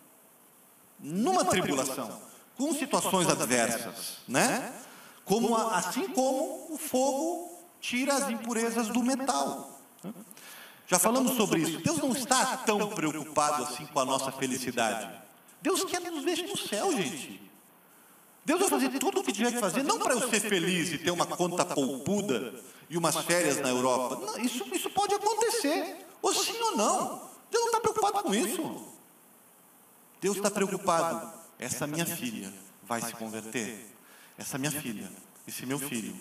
numa 1.00 1.44
tribulação 1.44 2.20
com 2.56 2.72
situações 2.74 3.28
adversas, 3.28 4.18
né? 4.28 4.72
Como 5.24 5.56
assim 5.56 6.08
como 6.08 6.68
o 6.70 6.78
fogo 6.78 7.53
tira 7.84 8.14
as 8.14 8.30
impurezas 8.30 8.88
do 8.88 9.02
metal. 9.02 9.78
Já 10.86 10.98
falamos 10.98 11.36
sobre 11.36 11.60
isso. 11.60 11.78
Deus 11.80 11.98
não 11.98 12.12
está 12.12 12.56
tão 12.58 12.88
preocupado 12.88 13.64
assim 13.64 13.84
com 13.84 14.00
a 14.00 14.04
nossa 14.06 14.32
felicidade. 14.32 15.10
Deus 15.60 15.84
quer 15.84 16.00
nos 16.00 16.24
ver 16.24 16.38
no 16.48 16.56
céu, 16.56 16.90
gente. 16.92 17.42
Deus 18.42 18.60
vai 18.60 18.70
fazer 18.70 18.98
tudo 18.98 19.20
o 19.20 19.24
que 19.24 19.32
tiver 19.32 19.52
que 19.52 19.60
fazer, 19.60 19.82
não 19.82 19.98
para 19.98 20.14
eu 20.14 20.28
ser 20.30 20.40
feliz 20.40 20.92
e 20.92 20.98
ter 20.98 21.10
uma 21.10 21.26
conta 21.26 21.64
poupuda 21.64 22.54
e 22.88 22.96
umas 22.96 23.16
férias 23.16 23.60
na 23.60 23.68
Europa. 23.68 24.16
Não, 24.16 24.38
isso, 24.38 24.64
isso 24.74 24.88
pode 24.90 25.14
acontecer, 25.14 26.06
ou 26.22 26.34
sim 26.34 26.58
ou 26.60 26.76
não. 26.76 27.30
Deus 27.50 27.64
não 27.64 27.66
está 27.66 27.80
preocupado 27.80 28.22
com 28.22 28.34
isso. 28.34 28.88
Deus 30.20 30.36
está 30.36 30.50
preocupado 30.50 31.32
essa 31.58 31.86
minha 31.86 32.06
filha 32.06 32.52
vai 32.82 33.00
se 33.00 33.12
converter. 33.14 33.92
Essa 34.36 34.58
minha 34.58 34.72
filha, 34.72 35.08
esse 35.46 35.64
meu 35.64 35.78
filho, 35.78 36.14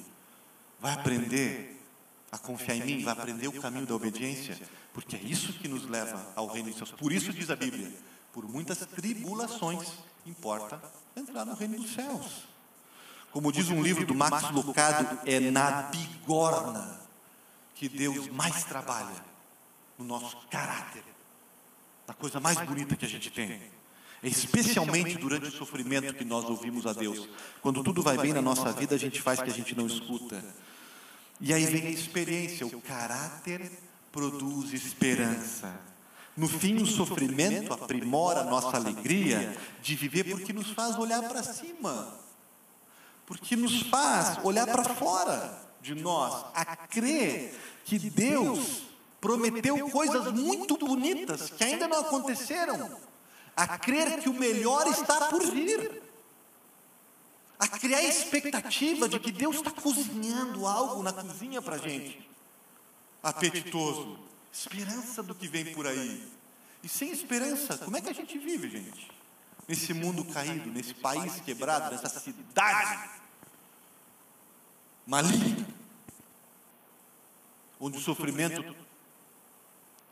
vai 0.84 0.94
aprender 0.94 1.82
a 2.30 2.38
confiar 2.38 2.76
em 2.76 2.84
mim, 2.84 3.04
vai 3.06 3.14
aprender 3.14 3.48
o 3.48 3.62
caminho 3.62 3.86
da 3.86 3.96
obediência, 3.96 4.60
porque 4.94 5.16
é 5.16 5.20
isso 5.20 5.54
que 5.54 5.70
nos 5.70 5.88
leva 5.88 6.22
ao 6.36 6.48
reino 6.48 6.70
dos 6.70 6.78
céus. 6.78 6.92
Por 6.92 7.14
isso 7.14 7.32
diz 7.32 7.50
a 7.50 7.56
Bíblia: 7.56 7.90
por 8.34 8.46
muitas 8.50 8.80
tribulações 8.80 9.88
importa 10.26 10.82
entrar 11.16 11.46
no 11.46 11.54
reino 11.54 11.78
dos 11.78 11.94
céus. 11.94 12.44
Como 13.32 13.50
diz 13.50 13.70
um 13.70 13.82
livro 13.82 14.06
do 14.06 14.14
Max 14.14 14.52
Lucado, 14.52 15.20
é 15.26 15.40
na 15.40 15.84
bigorna 15.84 17.00
que 17.74 17.88
Deus 17.88 18.28
mais 18.28 18.66
trabalha 18.66 19.24
no 19.98 20.04
nosso 20.04 20.36
caráter, 20.52 21.04
na 22.06 22.14
coisa 22.14 22.42
mais 22.42 22.60
bonita 22.60 22.98
que 22.98 23.06
a 23.06 23.10
gente 23.10 23.32
tem. 23.32 23.62
Especialmente 24.22 25.18
durante 25.18 25.48
o 25.48 25.52
sofrimento 25.52 26.14
que 26.14 26.24
nós 26.24 26.46
ouvimos 26.46 26.86
a 26.86 26.94
Deus. 26.94 27.28
Quando 27.62 27.84
tudo 27.84 28.02
vai 28.02 28.18
bem 28.18 28.34
na 28.34 28.42
nossa 28.42 28.72
vida, 28.72 28.96
a 28.96 28.98
gente 28.98 29.22
faz 29.22 29.42
que 29.42 29.50
a 29.50 29.54
gente 29.54 29.76
não 29.76 29.86
escuta. 29.86 30.44
E 31.46 31.54
aí 31.54 31.66
vem 31.66 31.88
a 31.88 31.90
experiência, 31.90 32.66
o 32.66 32.80
caráter 32.80 33.70
produz 34.14 34.72
esperança. 34.72 35.78
No 36.38 36.48
fim, 36.48 36.82
o 36.82 36.86
sofrimento 36.86 37.74
aprimora 37.74 38.40
a 38.40 38.44
nossa 38.46 38.78
alegria 38.78 39.54
de 39.82 39.94
viver 39.94 40.24
porque 40.24 40.54
nos 40.54 40.70
faz 40.70 40.98
olhar 40.98 41.22
para 41.24 41.44
cima, 41.44 42.18
porque 43.26 43.58
nos 43.58 43.82
faz 43.90 44.40
olhar 44.46 44.66
para 44.66 44.86
fora 44.86 45.60
de 45.82 45.94
nós, 45.96 46.46
a 46.54 46.64
crer 46.78 47.54
que 47.84 48.00
Deus 48.00 48.84
prometeu 49.20 49.90
coisas 49.90 50.32
muito 50.32 50.78
bonitas 50.78 51.50
que 51.50 51.64
ainda 51.66 51.90
não 51.90 52.00
aconteceram. 52.00 52.90
A 53.54 53.78
crer 53.78 54.22
que 54.22 54.30
o 54.30 54.34
melhor 54.34 54.88
está 54.88 55.28
por 55.28 55.46
vir, 55.52 56.03
a 57.64 57.68
criar 57.80 58.00
a 58.00 58.04
expectativa 58.04 59.08
de 59.08 59.18
que 59.20 59.32
Deus 59.32 59.56
está 59.56 59.72
cozinhando 59.72 60.68
algo 60.68 61.02
na 61.02 61.14
cozinha 61.14 61.62
para 61.62 61.76
a 61.76 61.78
gente, 61.78 62.30
apetitoso, 63.22 64.20
esperança 64.52 65.24
do 65.24 65.34
que 65.34 65.48
vem 65.48 65.74
por 65.74 65.88
aí. 65.88 66.28
E 66.84 66.90
sem 66.90 67.10
esperança, 67.10 67.78
como 67.78 67.96
é 67.96 68.02
que 68.02 68.10
a 68.10 68.14
gente 68.14 68.38
vive, 68.38 68.70
gente? 68.70 69.10
Nesse 69.66 69.94
mundo 69.94 70.26
caído, 70.26 70.70
nesse 70.70 70.94
país 70.94 71.40
quebrado, 71.40 71.96
nessa 71.96 72.20
cidade 72.20 73.10
maligna, 75.08 75.66
onde 77.80 77.98
o 77.98 78.02
sofrimento 78.02 78.76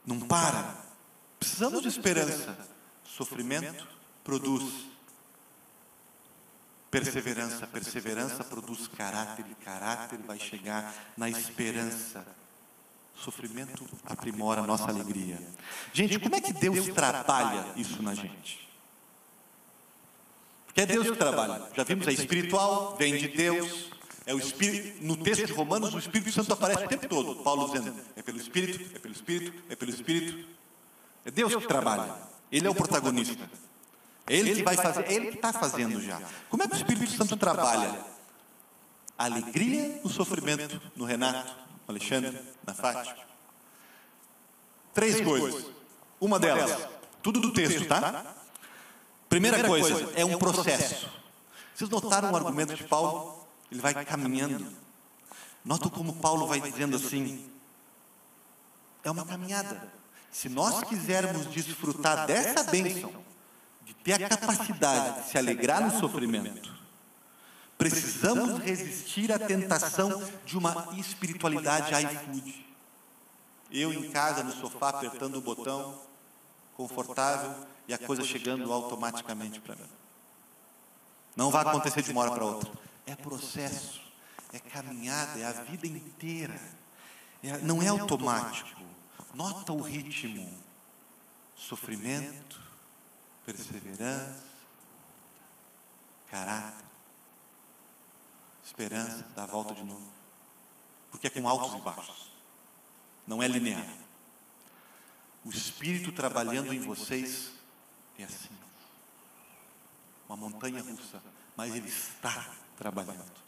não 0.06 0.22
para. 0.22 0.86
Precisamos 1.38 1.82
de 1.82 1.90
esperança. 1.90 2.58
Sofrimento 3.04 3.86
produz 4.24 4.91
perseverança, 6.92 7.66
perseverança 7.66 8.44
produz 8.44 8.88
caráter, 8.88 9.46
e 9.50 9.56
caráter 9.64 10.20
vai 10.28 10.38
chegar 10.38 10.94
na 11.16 11.30
esperança. 11.30 12.24
Sofrimento 13.16 13.88
aprimora 14.06 14.62
a 14.62 14.68
nossa 14.68 14.90
alegria. 14.90 15.40
Gente, 15.94 16.20
como 16.20 16.36
é 16.36 16.42
que 16.42 16.52
Deus 16.52 16.88
trabalha 16.88 17.66
isso 17.78 18.04
na 18.04 18.14
gente? 18.14 18.68
Porque 20.66 20.82
é 20.82 20.86
Deus 20.86 21.10
que 21.10 21.16
trabalha. 21.16 21.64
Já 21.76 21.84
vimos, 21.84 22.08
é 22.08 22.14
espiritual, 22.14 22.96
vem 22.98 23.18
de 23.18 23.28
Deus. 23.30 23.90
É 24.26 24.34
o 24.34 24.38
Espírito, 24.38 25.04
no 25.04 25.18
texto 25.18 25.46
de 25.46 25.54
Romanos, 25.54 25.94
o 25.94 26.00
Espírito 26.00 26.32
Santo 26.32 26.54
aparece 26.54 26.86
o 26.86 26.88
tempo 26.88 27.08
todo. 27.08 27.44
Paulo 27.44 27.68
dizendo: 27.72 27.96
é 28.16 28.22
pelo 28.22 28.38
Espírito, 28.38 28.96
é 28.96 29.00
pelo 29.00 29.14
Espírito, 29.14 29.64
é 29.70 29.76
pelo 29.76 29.92
Espírito. 29.92 30.48
É 31.26 31.32
Deus 31.32 31.56
que 31.56 31.68
trabalha. 31.68 32.14
Ele 32.52 32.68
é 32.68 32.70
o 32.70 32.76
protagonista. 32.76 33.50
É 34.32 34.36
ele 34.38 34.56
que 34.56 34.64
vai 34.64 34.78
fazer, 34.78 35.04
é 35.08 35.14
ele 35.14 35.28
que 35.28 35.36
está 35.36 35.52
fazendo 35.52 36.02
já. 36.02 36.22
Como 36.50 36.64
é 36.64 36.68
que 36.68 36.74
o 36.74 36.78
Espírito 36.78 37.12
Santo 37.12 37.36
trabalha? 37.36 38.00
Alegria 39.18 40.00
no 40.02 40.10
sofrimento, 40.10 40.82
no 40.96 41.04
Renato, 41.04 41.50
no 41.86 41.90
Alexandre, 41.90 42.40
na 42.66 42.74
Fátima. 42.74 43.18
Três 44.94 45.20
coisas. 45.20 45.66
Uma 46.18 46.40
delas, 46.40 46.88
tudo 47.22 47.42
do 47.42 47.52
texto, 47.52 47.86
tá? 47.90 48.24
Primeira 49.28 49.68
coisa, 49.68 50.14
é 50.16 50.24
um 50.24 50.38
processo. 50.38 51.10
Vocês 51.76 51.90
notaram 51.90 52.32
o 52.32 52.36
argumento 52.36 52.74
de 52.74 52.86
Paulo? 52.86 53.46
Ele 53.70 53.82
vai 53.82 53.94
caminhando. 54.06 54.66
Nota 55.66 55.90
como 55.90 56.14
Paulo 56.14 56.48
vai 56.48 56.62
dizendo 56.62 56.96
assim: 56.96 57.52
é 59.04 59.12
uma 59.12 59.26
caminhada. 59.26 59.92
Se 60.32 60.48
nós 60.48 60.86
quisermos 60.86 61.48
desfrutar 61.48 62.26
dessa 62.26 62.64
bênção, 62.64 63.12
de 63.86 63.94
ter 63.96 64.24
a 64.24 64.30
capacidade 64.30 65.22
de 65.22 65.30
se 65.30 65.38
alegrar 65.38 65.82
no 65.82 66.00
sofrimento, 66.00 66.72
Precisamos 67.82 68.60
resistir 68.60 69.32
à 69.32 69.40
tentação 69.40 70.22
de 70.46 70.56
uma 70.56 70.94
espiritualidade 71.00 71.92
iFood. 72.06 72.66
Eu 73.72 73.92
em 73.92 74.12
casa, 74.12 74.44
no 74.44 74.52
sofá, 74.52 74.90
apertando 74.90 75.38
o 75.38 75.42
botão, 75.42 76.00
confortável, 76.78 77.56
e 77.88 77.94
a 77.96 77.98
coisa 77.98 78.24
chegando 78.24 78.72
automaticamente 78.72 79.60
para 79.60 79.76
mim. 79.76 79.90
Não 81.36 81.50
vai 81.50 81.64
acontecer 81.64 82.04
de 82.04 82.12
uma 82.12 82.22
hora 82.22 82.32
para 82.32 82.46
outra. 82.46 82.72
É 83.08 83.16
processo, 83.16 84.00
é 84.54 84.60
caminhada, 84.60 85.40
é 85.40 85.46
a 85.46 85.64
vida 85.64 85.88
inteira. 85.88 86.62
É, 87.42 87.58
não 87.58 87.82
é 87.82 87.88
automático. 87.88 88.80
Nota 89.34 89.74
o 89.74 89.82
ritmo: 89.82 90.56
sofrimento, 91.56 92.61
perseverança, 93.54 94.44
caráter 96.30 96.92
esperança, 98.72 99.26
dá 99.36 99.44
a 99.44 99.48
volta 99.48 99.74
de 99.74 99.84
novo. 99.84 100.10
Porque 101.12 101.28
é 101.28 101.30
com 101.30 101.48
altos 101.48 101.78
e 101.78 101.82
baixos. 101.82 102.32
Não 103.28 103.44
é 103.44 103.48
linear. 103.48 103.86
O 105.44 105.50
Espírito 105.50 106.12
trabalhando 106.12 106.74
em 106.74 106.80
vocês 106.80 107.52
é 108.18 108.24
assim. 108.24 108.56
Uma 110.28 110.38
montanha 110.38 110.82
russa, 110.82 111.22
mas 111.58 111.76
ele 111.76 111.90
está 111.90 112.50
trabalhando. 112.78 113.42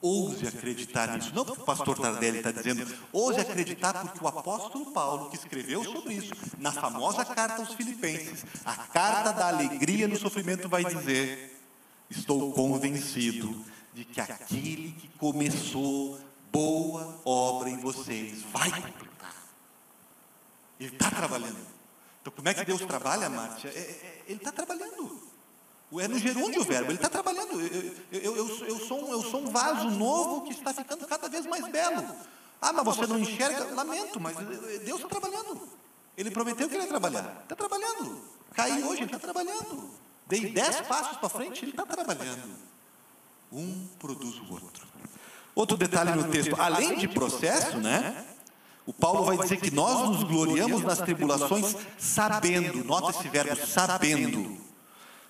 Ouse 0.00 0.46
acreditar 0.46 1.16
nisso. 1.16 1.32
Não 1.34 1.44
porque 1.44 1.62
o 1.62 1.64
pastor 1.64 1.98
Tardelli 1.98 2.38
está 2.38 2.52
dizendo, 2.52 2.86
ouse 3.12 3.40
acreditar 3.40 3.94
porque 3.94 4.22
o 4.22 4.28
apóstolo 4.28 4.92
Paulo, 4.92 5.30
que 5.30 5.36
escreveu 5.36 5.82
sobre 5.84 6.14
isso, 6.14 6.34
na 6.58 6.70
famosa 6.70 7.24
carta 7.24 7.62
aos 7.62 7.74
Filipenses, 7.74 8.44
a 8.64 8.74
carta 8.74 9.32
da 9.32 9.48
alegria 9.48 10.06
no 10.06 10.16
sofrimento, 10.16 10.68
vai 10.68 10.84
dizer: 10.84 11.58
Estou 12.10 12.52
convencido 12.52 13.64
de 13.94 14.04
que 14.04 14.20
aquele 14.20 14.92
que 14.92 15.08
começou 15.16 16.20
boa 16.52 17.18
obra 17.24 17.70
em 17.70 17.78
vocês 17.78 18.42
vai 18.52 18.70
completar. 18.70 19.34
Ele 20.78 20.92
está 20.92 21.10
trabalhando. 21.10 21.66
Então, 22.20 22.32
como 22.34 22.48
é 22.48 22.54
que 22.54 22.64
Deus 22.64 22.80
trabalha, 22.82 23.30
Márcia? 23.30 23.68
É, 23.68 23.78
é, 23.78 24.22
ele 24.26 24.38
está 24.38 24.52
trabalhando. 24.52 25.25
É 25.92 26.08
no 26.08 26.18
gerúndio 26.18 26.62
o 26.62 26.64
verbo, 26.64 26.90
ele 26.90 26.96
está 26.96 27.08
trabalhando. 27.08 27.60
Eu, 27.60 28.20
eu, 28.20 28.36
eu, 28.36 28.66
eu, 28.66 28.78
sou 28.80 29.08
um, 29.08 29.12
eu 29.12 29.22
sou 29.22 29.40
um 29.40 29.50
vaso 29.50 29.88
novo 29.90 30.42
que 30.42 30.52
está 30.52 30.74
ficando 30.74 31.06
cada 31.06 31.28
vez 31.28 31.46
mais 31.46 31.66
belo. 31.68 32.04
Ah, 32.60 32.72
mas 32.72 32.84
você 32.84 33.06
não 33.06 33.18
enxerga? 33.18 33.72
Lamento, 33.72 34.18
mas 34.18 34.36
Deus 34.84 35.00
está 35.00 35.08
trabalhando. 35.08 35.68
Ele 36.16 36.30
prometeu 36.30 36.68
que 36.68 36.74
ele 36.74 36.84
ia 36.84 36.88
trabalhar. 36.88 37.40
Está 37.42 37.54
trabalhando. 37.54 38.20
Caí 38.52 38.82
hoje, 38.82 39.02
ele 39.02 39.04
está 39.04 39.18
trabalhando. 39.18 39.90
Dei 40.26 40.50
dez 40.50 40.80
passos 40.80 41.18
para 41.18 41.28
frente, 41.28 41.64
ele 41.64 41.70
está 41.70 41.86
trabalhando. 41.86 42.56
Um 43.52 43.86
produz 43.98 44.40
o 44.40 44.52
outro. 44.52 44.86
Outro 45.54 45.76
detalhe 45.76 46.12
no 46.12 46.24
texto, 46.30 46.60
além 46.60 46.96
de 46.96 47.06
processo, 47.06 47.78
né? 47.78 48.26
O 48.84 48.92
Paulo 48.92 49.24
vai 49.24 49.38
dizer 49.38 49.58
que 49.58 49.70
nós 49.70 50.08
nos 50.08 50.24
gloriamos 50.24 50.82
nas 50.82 50.98
tribulações 50.98 51.76
sabendo, 51.98 52.84
nota 52.84 53.10
esse 53.10 53.28
verbo, 53.28 53.66
sabendo. 53.66 54.65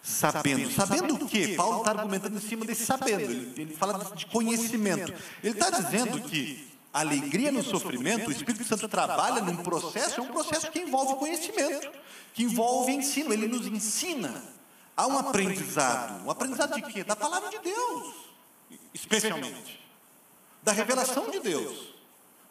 Sabendo. 0.06 0.70
Sabendo 0.70 1.14
o 1.16 1.26
quê? 1.26 1.54
Paulo 1.56 1.78
está 1.78 1.90
argumentando 1.90 2.36
em 2.36 2.40
cima 2.40 2.64
desse 2.64 2.86
sabendo. 2.86 3.22
Ele, 3.22 3.52
ele 3.56 3.74
fala 3.74 3.98
de 4.14 4.26
conhecimento. 4.26 5.12
Ele 5.42 5.52
está 5.52 5.70
dizendo 5.70 6.20
que 6.20 6.68
a 6.92 7.00
alegria 7.00 7.50
no 7.50 7.62
sofrimento, 7.62 8.28
o 8.28 8.32
Espírito 8.32 8.64
Santo 8.64 8.88
trabalha 8.88 9.42
num 9.42 9.56
processo, 9.56 10.20
é 10.20 10.22
um 10.22 10.28
processo 10.28 10.70
que 10.70 10.78
envolve 10.78 11.16
conhecimento, 11.16 11.90
que 12.32 12.44
envolve 12.44 12.92
ensino. 12.92 13.32
Ele 13.32 13.48
nos 13.48 13.66
ensina 13.66 14.56
Há 14.96 15.06
um 15.06 15.18
aprendizado. 15.18 16.24
Um 16.24 16.30
aprendizado 16.30 16.74
de 16.74 16.82
quê? 16.90 17.04
Da 17.04 17.14
palavra 17.14 17.50
de 17.50 17.58
Deus, 17.58 18.14
especialmente. 18.94 19.78
Da 20.62 20.72
revelação 20.72 21.30
de 21.30 21.38
Deus. 21.38 21.94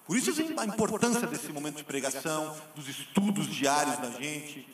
Por 0.06 0.16
isso 0.16 0.32
a 0.58 0.66
importância 0.66 1.26
desse 1.26 1.52
momento 1.52 1.78
de 1.78 1.84
pregação, 1.84 2.56
dos 2.76 2.88
estudos 2.88 3.48
diários 3.48 3.98
da 3.98 4.12
gente, 4.12 4.70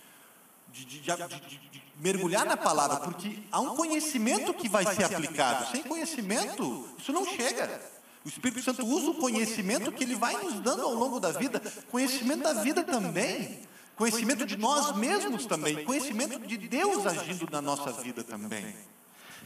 de, 0.72 0.86
de, 0.86 1.02
de, 1.02 1.84
mergulhar 1.98 2.46
na 2.46 2.58
palavra, 2.58 2.98
porque 2.98 3.40
há 3.52 3.60
um 3.60 3.76
conhecimento 3.76 4.54
que 4.54 4.68
vai 4.68 4.86
ser 4.96 5.04
aplicado. 5.04 5.72
Sem 5.72 5.84
conhecimento, 5.84 6.90
isso 6.98 7.12
não 7.12 7.26
chega. 7.26 7.82
O 8.24 8.30
Espírito 8.30 8.62
Santo 8.62 8.86
usa 8.86 9.12
o 9.12 9.16
conhecimento 9.16 9.92
que 9.92 10.04
ele 10.04 10.16
vai 10.16 10.36
nos 10.44 10.60
dando 10.62 10.84
ao 10.84 10.94
longo 10.94 11.20
da 11.20 11.32
vida, 11.32 11.62
conhecimento 11.90 12.44
da 12.44 12.54
vida 12.54 12.84
também. 12.84 13.60
conhecimento 13.96 14.46
de 14.46 14.58
nós 14.58 14.96
mesmos 14.96 15.46
também, 15.46 15.84
conhecimento 15.84 16.40
de 16.40 16.58
Deus 16.58 17.06
agindo 17.06 17.48
na 17.52 17.62
nossa 17.62 17.92
vida 17.92 18.24
também. 18.24 18.76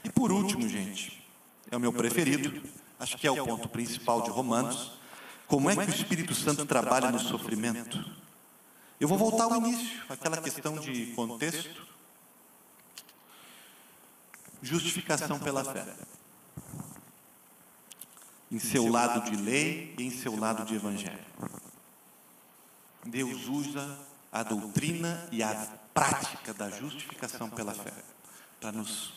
E 0.04 0.10
por 0.10 0.32
último, 0.32 0.68
gente, 0.68 1.26
é 1.70 1.76
o 1.76 1.80
meu 1.80 1.92
preferido, 1.92 2.62
acho 3.00 3.18
que 3.18 3.28
é 3.28 3.32
o 3.32 3.46
ponto 3.46 3.68
principal 3.68 4.22
de 4.22 4.30
Romanos, 4.30 4.92
como 5.48 5.70
é 5.70 5.76
que 5.76 5.92
o 5.92 5.96
Espírito 5.96 6.34
Santo 6.34 6.66
trabalha 6.66 7.12
no 7.12 7.20
sofrimento? 7.20 8.04
Eu 9.00 9.08
vou 9.08 9.18
voltar 9.18 9.44
ao 9.44 9.58
início, 9.58 10.04
aquela 10.08 10.38
questão 10.38 10.78
de 10.78 11.08
contexto. 11.08 11.86
Justificação 14.62 15.38
pela 15.38 15.64
fé. 15.64 15.86
Em 18.52 18.60
seu 18.60 18.88
lado 18.88 19.30
de 19.30 19.36
lei 19.36 19.94
e 19.98 20.04
em 20.04 20.12
seu 20.12 20.40
lado 20.40 20.64
de 20.66 20.76
evangelho. 20.76 21.26
Deus 23.06 23.48
usa 23.48 24.00
a 24.32 24.44
doutrina 24.44 25.28
e 25.32 25.44
a 25.44 25.54
prática 25.94 26.54
da 26.54 26.70
justificação 26.70 27.50
pela 27.50 27.74
fé, 27.74 27.94
para 28.60 28.72
nos 28.72 29.14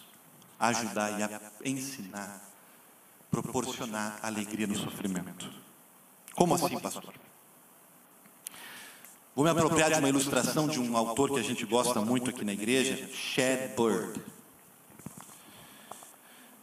ajudar 0.58 1.18
e 1.18 1.22
a 1.22 1.40
ensinar, 1.64 2.40
proporcionar 3.30 4.18
alegria 4.22 4.66
no 4.66 4.76
sofrimento. 4.76 5.50
Como 6.34 6.54
assim, 6.54 6.78
pastor? 6.78 7.14
Vou 9.38 9.44
me 9.44 9.52
apropriar 9.52 9.92
de 9.92 10.00
uma 10.00 10.08
ilustração 10.08 10.66
de 10.66 10.80
um 10.80 10.96
autor 10.96 11.30
que 11.30 11.38
a 11.38 11.44
gente 11.44 11.64
gosta 11.64 12.00
muito 12.00 12.28
aqui 12.28 12.44
na 12.44 12.52
igreja, 12.52 13.08
Chad 13.14 13.70
Bird. 13.76 14.20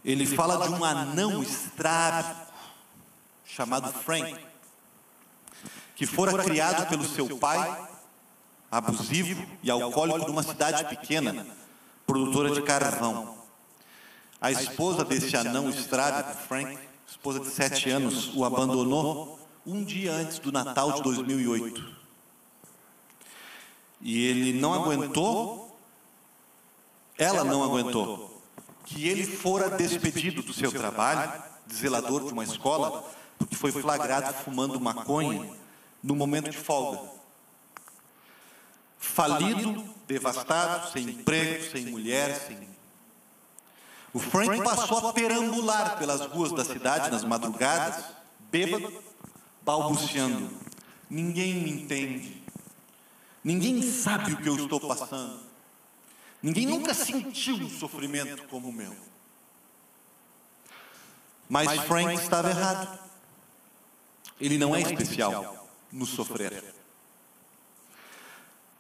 Ele 0.03 0.25
fala 0.25 0.67
de 0.67 0.73
um 0.73 0.83
anão 0.83 1.41
estrábico 1.41 2.51
chamado 3.45 3.93
Frank, 3.93 4.35
que 5.95 6.05
fora 6.05 6.43
criado 6.43 6.89
pelo 6.89 7.05
seu 7.05 7.38
pai 7.38 7.88
abusivo 8.69 9.47
e 9.63 9.71
alcoólico 9.71 10.25
de 10.25 10.31
uma 10.31 10.43
cidade 10.43 10.83
pequena, 10.83 11.47
produtora 12.05 12.51
de 12.51 12.61
carvão. 12.61 13.38
A 14.41 14.51
esposa 14.51 15.05
desse 15.05 15.38
anão 15.38 15.69
estrábico, 15.69 16.38
Frank, 16.45 16.77
esposa 17.07 17.39
de 17.39 17.47
sete 17.47 17.89
anos, 17.89 18.35
o 18.35 18.43
abandonou 18.43 19.39
um 19.65 19.81
dia 19.81 20.11
antes 20.11 20.39
do 20.39 20.51
Natal 20.51 20.91
de 20.91 21.03
2008. 21.03 22.03
E 24.01 24.25
ele 24.27 24.53
não 24.53 24.73
aguentou, 24.73 25.77
ela 27.17 27.43
não 27.43 27.63
aguentou, 27.63 28.41
que 28.86 29.08
ele 29.08 29.25
fora 29.25 29.69
despedido 29.69 30.41
do 30.41 30.53
seu 30.53 30.71
trabalho, 30.71 31.41
de 31.65 31.75
zelador 31.75 32.25
de 32.25 32.34
uma 32.34 32.43
escola, 32.43 33.03
porque 33.38 33.55
foi 33.55 33.71
flagrado 33.71 34.34
fumando 34.43 34.79
maconha 34.79 35.49
no 36.03 36.15
momento 36.15 36.49
de 36.49 36.58
folga 36.58 37.15
falido, 39.05 39.84
devastado, 40.08 40.91
sem 40.91 41.10
emprego, 41.10 41.71
sem 41.71 41.86
mulher, 41.86 42.36
sem. 42.47 42.67
O 44.13 44.19
Frank 44.19 44.63
passou 44.63 45.10
a 45.10 45.13
perambular 45.13 45.97
pelas 45.97 46.21
ruas 46.21 46.51
da 46.51 46.63
cidade 46.63 47.12
nas 47.12 47.23
madrugadas, 47.23 48.03
bêbado, 48.49 48.91
balbuciando. 49.62 50.49
Ninguém 51.10 51.55
me 51.55 51.69
entende. 51.71 52.44
Ninguém 53.45 53.79
sabe 53.84 54.34
o 54.34 54.38
que 54.38 54.49
eu 54.49 54.55
estou 54.55 54.79
passando. 54.79 55.39
Ninguém 56.41 56.65
nunca 56.65 56.95
sentiu 56.95 57.53
um 57.58 57.69
sofrimento 57.69 58.47
como 58.47 58.69
o 58.69 58.74
meu. 58.74 58.95
Mas 61.47 61.80
Frank 61.82 62.15
estava 62.15 62.49
errado. 62.49 62.99
Ele 64.41 64.57
não 64.57 64.76
é 64.76 64.82
especial 64.82 65.69
no 65.91 66.07
sofrer. 66.07 66.74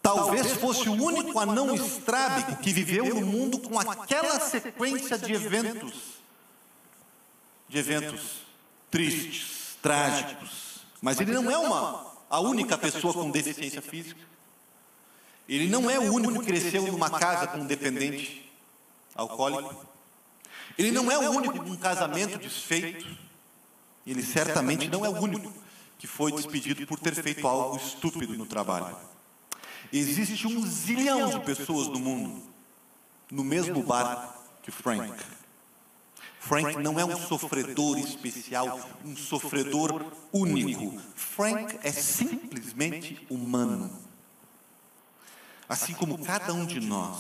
Talvez 0.01 0.53
fosse 0.53 0.89
o 0.89 0.93
único 0.93 1.37
anão 1.37 1.75
estrábico 1.75 2.55
que 2.55 2.73
viveu 2.73 3.05
no 3.05 3.21
mundo 3.21 3.59
com 3.59 3.79
aquela 3.79 4.39
sequência 4.39 5.15
de 5.15 5.31
eventos, 5.31 5.93
de 7.69 7.77
eventos 7.77 8.41
tristes, 8.89 9.77
trágicos. 9.79 10.79
Mas 10.99 11.19
ele 11.21 11.33
não 11.33 11.51
é 11.51 11.57
uma, 11.59 12.13
a 12.27 12.39
única 12.39 12.75
pessoa 12.79 13.13
com 13.13 13.29
deficiência 13.29 13.81
física. 13.81 14.34
Ele 15.47 15.67
não 15.67 15.89
é 15.89 15.99
o 15.99 16.13
único 16.13 16.39
que 16.39 16.45
cresceu 16.45 16.83
numa 16.91 17.09
casa 17.09 17.47
com 17.47 17.59
um 17.59 17.65
dependente 17.65 18.51
alcoólico. 19.13 19.85
Ele 20.77 20.91
não 20.91 21.09
é 21.11 21.17
o 21.17 21.31
único 21.31 21.63
com 21.63 21.69
um 21.69 21.77
casamento 21.77 22.37
desfeito. 22.37 23.05
Ele 24.05 24.23
certamente 24.23 24.87
não 24.87 25.05
é 25.05 25.09
o 25.09 25.21
único 25.21 25.51
que 25.97 26.07
foi 26.07 26.31
despedido 26.31 26.85
por 26.85 26.99
ter 26.99 27.15
feito 27.15 27.47
algo 27.47 27.77
estúpido 27.77 28.35
no 28.37 28.45
trabalho. 28.45 28.95
Existe 29.93 30.47
um 30.47 30.65
zilhão 30.65 31.29
de 31.29 31.39
pessoas 31.45 31.87
no 31.87 31.99
mundo 31.99 32.55
no 33.31 33.43
mesmo 33.43 33.81
barco 33.83 34.33
que 34.61 34.71
Frank. 34.71 35.13
Frank 36.39 36.77
não 36.77 36.99
é 36.99 37.05
um 37.05 37.17
sofredor 37.17 37.97
especial, 37.97 38.79
um 39.03 39.15
sofredor 39.15 40.05
único. 40.31 41.01
Frank 41.15 41.79
é 41.83 41.91
simplesmente 41.91 43.25
humano. 43.29 44.04
Assim 45.67 45.93
como 45.93 46.23
cada 46.23 46.53
um 46.53 46.65
de 46.65 46.79
nós. 46.79 47.17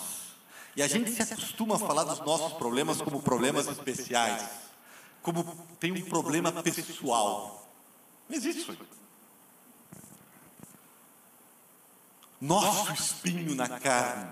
E 0.75 0.83
a 0.83 0.87
gente 0.87 1.11
se 1.11 1.21
acostuma 1.21 1.75
a 1.75 1.79
falar 1.79 2.03
dos 2.03 2.19
nossos 2.19 2.53
problemas 2.53 3.01
como 3.01 3.21
problemas 3.21 3.67
especiais, 3.67 4.43
como 5.21 5.43
tem 5.79 5.91
um 5.91 6.01
problema 6.01 6.51
pessoal. 6.51 7.67
Não 8.27 8.35
existe 8.35 8.61
isso. 8.61 8.77
Nosso 12.41 12.91
espinho 12.93 13.55
na 13.55 13.67
carne 13.79 14.29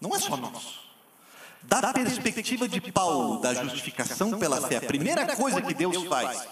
não 0.00 0.14
é 0.14 0.18
só 0.18 0.36
nosso. 0.36 0.84
Da 1.62 1.92
perspectiva 1.92 2.68
de 2.68 2.80
Paulo, 2.80 3.40
da 3.40 3.54
justificação 3.54 4.38
pela 4.38 4.60
fé, 4.68 4.76
a 4.76 4.82
primeira 4.82 5.34
coisa 5.34 5.60
que 5.62 5.74
Deus 5.74 6.04
faz 6.06 6.46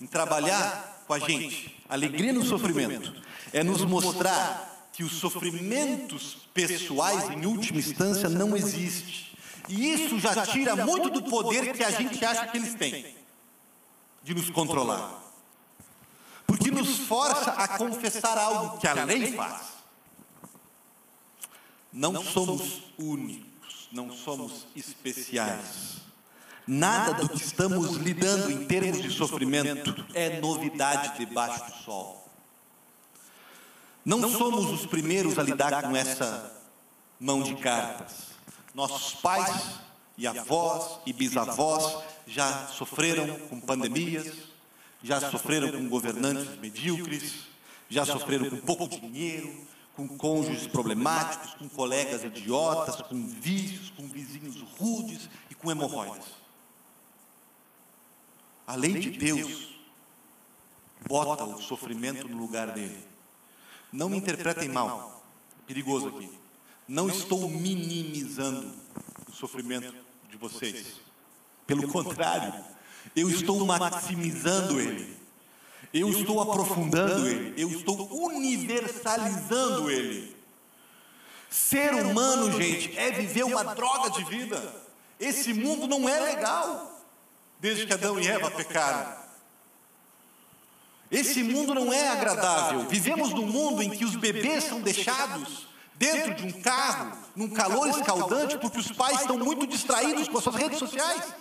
em 0.00 0.06
trabalhar 0.06 1.04
com 1.06 1.14
a 1.14 1.18
gente, 1.18 1.82
alegria 1.88 2.32
no 2.32 2.44
sofrimento, 2.44 3.14
é 3.52 3.62
nos 3.62 3.84
mostrar 3.84 4.69
que 5.00 5.04
os 5.04 5.12
sofrimentos 5.12 6.36
pessoais, 6.52 7.30
em 7.30 7.46
última 7.46 7.78
instância, 7.78 8.28
não 8.28 8.54
existem. 8.54 9.30
E 9.66 9.94
isso 9.94 10.18
já 10.18 10.44
tira 10.44 10.76
muito 10.76 11.08
do 11.08 11.22
poder 11.22 11.72
que 11.72 11.82
a 11.82 11.90
gente 11.90 12.22
acha 12.22 12.46
que 12.48 12.58
eles 12.58 12.74
têm 12.74 13.16
de 14.22 14.34
nos 14.34 14.50
controlar. 14.50 15.22
Porque 16.46 16.70
nos 16.70 16.98
força 16.98 17.52
a 17.52 17.66
confessar 17.78 18.36
algo 18.36 18.76
que 18.76 18.86
a 18.86 19.04
lei 19.04 19.32
faz. 19.32 19.62
Não 21.90 22.22
somos 22.22 22.82
únicos 22.98 23.48
não 23.90 24.12
somos 24.12 24.66
especiais. 24.76 25.96
Nada 26.64 27.14
do 27.14 27.28
que 27.30 27.42
estamos 27.42 27.96
lidando 27.96 28.52
em 28.52 28.66
termos 28.66 29.02
de 29.02 29.10
sofrimento 29.10 30.06
é 30.14 30.40
novidade 30.40 31.18
debaixo 31.18 31.64
do 31.64 31.84
sol. 31.84 32.19
Não 34.04 34.30
somos 34.30 34.70
os 34.70 34.86
primeiros 34.86 35.38
a 35.38 35.42
lidar 35.42 35.82
com 35.82 35.94
essa 35.94 36.52
mão 37.18 37.42
de 37.42 37.54
cartas. 37.56 38.30
Nossos 38.74 39.14
pais 39.20 39.80
e 40.16 40.26
avós 40.26 41.00
e 41.04 41.12
bisavós 41.12 42.02
já 42.26 42.66
sofreram 42.68 43.38
com 43.48 43.60
pandemias, 43.60 44.32
já 45.02 45.20
sofreram 45.30 45.72
com 45.72 45.88
governantes 45.88 46.58
medíocres, 46.58 47.46
já 47.88 48.06
sofreram 48.06 48.48
com 48.50 48.56
pouco 48.58 48.88
dinheiro, 48.88 49.66
com 49.94 50.08
cônjuges 50.08 50.66
problemáticos, 50.66 51.54
com 51.54 51.68
colegas 51.68 52.24
idiotas, 52.24 53.02
com 53.02 53.26
vícios, 53.26 53.90
com 53.90 54.06
vizinhos 54.06 54.56
rudes 54.78 55.28
e 55.50 55.54
com 55.54 55.70
hemorroidas. 55.70 56.24
A 58.66 58.76
lei 58.76 58.94
de 58.94 59.10
Deus 59.10 59.68
bota 61.06 61.44
o 61.44 61.60
sofrimento 61.60 62.28
no 62.28 62.38
lugar 62.38 62.70
dele. 62.70 63.09
Não 63.92 64.08
me 64.08 64.16
interpretem 64.16 64.68
mal, 64.68 65.24
perigoso 65.66 66.08
aqui. 66.08 66.30
Não 66.86 67.08
estou 67.08 67.48
minimizando 67.48 68.72
o 69.28 69.32
sofrimento 69.32 69.94
de 70.28 70.36
vocês. 70.36 71.00
Pelo 71.66 71.88
contrário, 71.88 72.52
eu 73.14 73.28
estou 73.28 73.64
maximizando 73.64 74.80
ele. 74.80 75.18
Eu 75.92 76.08
estou 76.08 76.40
aprofundando 76.40 77.26
ele, 77.26 77.60
eu 77.60 77.68
estou 77.68 78.08
universalizando 78.26 79.90
ele. 79.90 80.36
Ser 81.48 81.92
humano, 81.94 82.52
gente, 82.52 82.96
é 82.96 83.10
viver 83.10 83.42
uma 83.44 83.74
droga 83.74 84.10
de 84.10 84.22
vida. 84.24 84.72
Esse 85.18 85.52
mundo 85.52 85.88
não 85.88 86.08
é 86.08 86.20
legal, 86.20 87.04
desde 87.58 87.86
que 87.86 87.92
Adão 87.92 88.20
e 88.20 88.26
Eva 88.26 88.50
pecaram. 88.52 89.19
Esse 91.10 91.42
mundo 91.42 91.74
não 91.74 91.92
é 91.92 92.08
agradável. 92.08 92.86
Vivemos 92.88 93.34
num 93.34 93.46
mundo 93.46 93.82
em 93.82 93.90
que 93.90 94.04
os 94.04 94.14
bebês 94.14 94.64
são 94.64 94.80
deixados 94.80 95.66
dentro 95.96 96.34
de 96.34 96.46
um 96.46 96.62
carro, 96.62 97.12
num 97.34 97.48
calor 97.50 97.88
escaldante, 97.88 98.56
porque 98.58 98.78
os 98.78 98.92
pais 98.92 99.20
estão 99.20 99.36
muito 99.36 99.66
distraídos 99.66 100.28
com 100.28 100.38
as 100.38 100.44
suas 100.44 100.56
redes 100.56 100.78
sociais. 100.78 101.34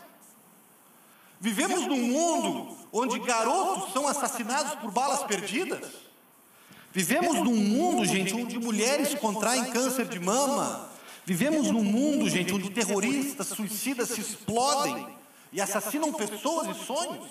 Vivemos 1.39 1.85
num 1.85 2.01
mundo 2.01 2.77
onde 2.91 3.19
garotos 3.19 3.93
são 3.93 4.07
assassinados 4.07 4.75
por 4.75 4.91
balas 4.91 5.23
perdidas. 5.23 5.87
Vivemos 6.91 7.35
num 7.35 7.55
mundo, 7.55 8.03
gente, 8.03 8.33
onde 8.33 8.57
mulheres 8.57 9.13
contraem 9.13 9.65
câncer 9.65 10.07
de 10.07 10.19
mama. 10.19 10.89
Vivemos 11.25 11.69
num 11.69 11.83
mundo, 11.83 12.27
gente, 12.27 12.53
onde 12.53 12.71
terroristas, 12.71 13.47
suicidas 13.47 14.09
se 14.09 14.19
explodem 14.19 15.07
e 15.53 15.61
assassinam 15.61 16.11
pessoas 16.11 16.75
e 16.75 16.85
sonhos. 16.85 17.29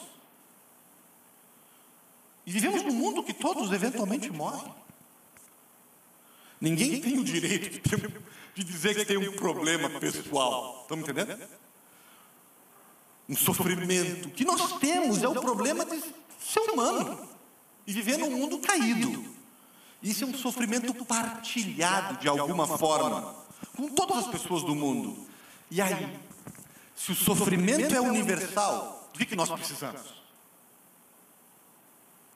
E 2.49 2.51
vivemos 2.51 2.83
num 2.83 2.95
mundo 2.95 3.23
que 3.23 3.35
todos 3.35 3.71
eventualmente 3.73 4.31
morrem. 4.31 4.73
Ninguém 6.59 6.99
tem 6.99 7.19
o 7.19 7.23
direito 7.23 7.79
de 8.55 8.65
dizer 8.65 8.95
que 8.95 9.05
tem 9.05 9.19
um 9.19 9.37
problema 9.37 9.91
pessoal. 10.01 10.81
Estamos 10.81 11.07
entendendo? 11.07 11.47
um 13.29 13.37
sofrimento. 13.37 14.29
O 14.29 14.31
que 14.31 14.47
nós 14.47 14.79
temos 14.79 15.23
é 15.23 15.29
o 15.29 15.35
problema 15.35 15.85
de 15.85 16.03
ser 16.41 16.61
humano 16.71 17.29
e 17.87 17.93
viver 17.93 18.17
num 18.17 18.31
mundo 18.31 18.59
caído. 18.61 19.37
Isso 20.03 20.25
é 20.25 20.27
um 20.27 20.35
sofrimento 20.35 20.95
partilhado 21.05 22.17
de 22.17 22.29
alguma 22.29 22.67
forma 22.67 23.35
com 23.77 23.89
todas 23.89 24.25
as 24.25 24.27
pessoas 24.29 24.63
do 24.63 24.75
mundo. 24.75 25.27
E 25.71 25.83
aí, 25.83 26.19
se 26.97 27.13
o 27.13 27.15
sofrimento 27.15 27.95
é 27.95 28.01
universal, 28.01 29.11
do 29.13 29.19
que, 29.19 29.27
que 29.27 29.37
nós 29.37 29.51
precisamos? 29.51 30.19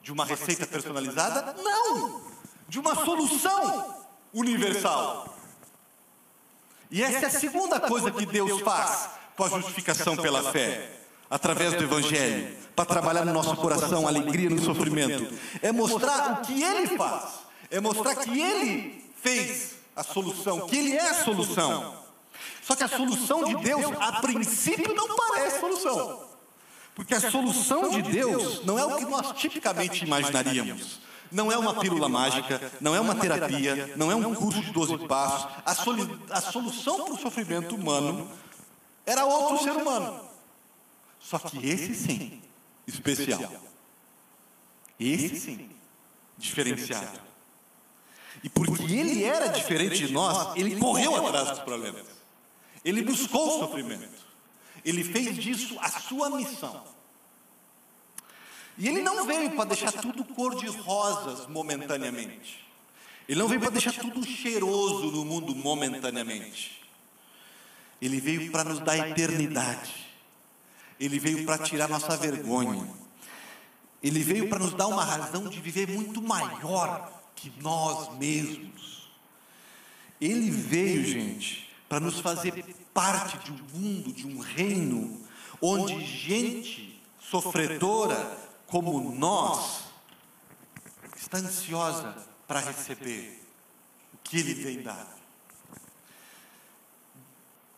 De 0.03 0.11
uma 0.11 0.25
receita 0.25 0.67
personalizada? 0.67 1.55
Não! 1.63 2.21
De 2.67 2.77
uma 2.77 2.93
solução 2.93 3.95
universal. 4.33 5.33
E 6.91 7.01
essa 7.01 7.25
é 7.25 7.25
a 7.25 7.31
segunda 7.31 7.79
coisa 7.79 8.11
que 8.11 8.25
Deus 8.25 8.61
faz 8.61 9.09
com 9.35 9.45
a 9.45 9.49
justificação 9.49 10.15
pela 10.15 10.51
fé, 10.51 10.91
através 11.29 11.73
do 11.73 11.83
Evangelho, 11.85 12.55
para 12.75 12.85
trabalhar 12.85 13.25
no 13.25 13.33
nosso 13.33 13.55
coração 13.55 14.05
a 14.05 14.09
alegria 14.09 14.49
no 14.49 14.61
sofrimento. 14.61 15.33
É 15.61 15.71
mostrar 15.71 16.33
o 16.33 16.45
que 16.45 16.61
Ele 16.61 16.97
faz, 16.97 17.39
é 17.71 17.79
mostrar 17.79 18.15
que 18.15 18.39
Ele 18.39 19.11
fez 19.15 19.75
a 19.95 20.03
solução, 20.03 20.67
que 20.67 20.77
Ele 20.77 20.97
é 20.97 21.09
a 21.09 21.23
solução. 21.23 22.03
Só 22.61 22.75
que 22.75 22.83
a 22.83 22.87
solução 22.87 23.43
de 23.45 23.55
Deus, 23.55 23.85
a 23.99 24.21
princípio, 24.21 24.93
não 24.93 25.15
parece 25.15 25.59
solução. 25.59 26.22
Porque 26.95 27.15
a 27.15 27.31
solução 27.31 27.89
de 27.89 28.01
Deus 28.03 28.63
não 28.65 28.77
é 28.77 28.85
o 28.85 28.97
que 28.97 29.05
nós 29.05 29.31
tipicamente 29.33 30.05
imaginaríamos. 30.05 30.99
Não 31.31 31.51
é 31.51 31.57
uma 31.57 31.79
pílula 31.79 32.07
mágica, 32.07 32.71
não 32.79 32.93
é 32.93 32.99
uma 32.99 33.15
terapia, 33.15 33.93
não 33.97 34.11
é 34.11 34.15
um 34.15 34.35
curso 34.35 34.61
de 34.61 34.71
12 34.71 34.99
passos. 35.07 35.51
A, 35.65 35.73
solu 35.73 36.19
a 36.29 36.39
solução 36.39 37.05
para 37.05 37.13
o 37.15 37.17
sofrimento 37.17 37.75
humano 37.75 38.29
era 39.03 39.25
outro 39.25 39.63
ser 39.63 39.71
humano. 39.71 40.21
Só 41.19 41.39
que 41.39 41.57
esse 41.67 41.95
sim, 41.95 42.41
especial. 42.85 43.51
Esse 44.99 45.39
sim, 45.39 45.69
diferenciado. 46.37 47.19
E 48.43 48.49
porque 48.49 48.83
ele 48.83 49.23
era 49.23 49.47
diferente 49.47 50.05
de 50.05 50.13
nós, 50.13 50.55
ele 50.55 50.75
correu 50.75 51.15
atrás 51.25 51.49
dos 51.49 51.59
problemas. 51.59 52.05
Ele 52.85 53.01
buscou 53.01 53.57
o 53.57 53.59
sofrimento. 53.67 54.12
Ele 54.85 55.03
fez 55.03 55.37
disso 55.37 55.77
a 55.79 55.89
sua 55.89 56.29
missão. 56.29 56.83
E 58.77 58.87
ele 58.87 59.01
não 59.01 59.25
veio 59.25 59.51
para 59.51 59.65
deixar 59.65 59.91
tudo 59.91 60.23
cor 60.23 60.55
de 60.55 60.65
rosas 60.67 61.47
momentaneamente. 61.47 62.65
Ele 63.27 63.39
não 63.39 63.47
veio 63.47 63.61
para 63.61 63.69
deixar 63.69 63.93
tudo 63.93 64.25
cheiroso 64.25 65.11
no 65.11 65.23
mundo 65.23 65.55
momentaneamente. 65.55 66.81
Ele 68.01 68.19
veio 68.19 68.51
para 68.51 68.63
nos 68.65 68.79
dar 68.79 68.97
eternidade. 69.09 69.93
Ele 70.99 71.19
veio 71.19 71.45
para 71.45 71.63
tirar 71.63 71.87
nossa 71.87 72.17
vergonha. 72.17 72.87
Ele 74.01 74.21
veio 74.21 74.49
para 74.49 74.59
nos 74.59 74.73
dar 74.73 74.87
uma 74.87 75.05
razão 75.05 75.47
de 75.47 75.59
viver 75.61 75.87
muito 75.87 76.21
maior 76.21 77.09
que 77.35 77.51
nós 77.61 78.17
mesmos. 78.17 79.09
Ele 80.19 80.51
veio, 80.51 81.05
gente, 81.05 81.69
para 81.87 81.99
nos 81.99 82.19
fazer 82.19 82.65
parte 82.93 83.37
de 83.39 83.51
um 83.51 83.79
mundo, 83.79 84.13
de 84.13 84.27
um 84.27 84.39
reino, 84.39 85.21
onde 85.61 86.05
gente 86.05 87.01
sofredora 87.19 88.37
como 88.67 89.15
nós 89.15 89.83
está 91.15 91.37
ansiosa 91.37 92.15
para 92.47 92.59
receber 92.59 93.41
o 94.13 94.17
que 94.23 94.37
Ele 94.37 94.53
vem 94.53 94.81
dar. 94.81 95.07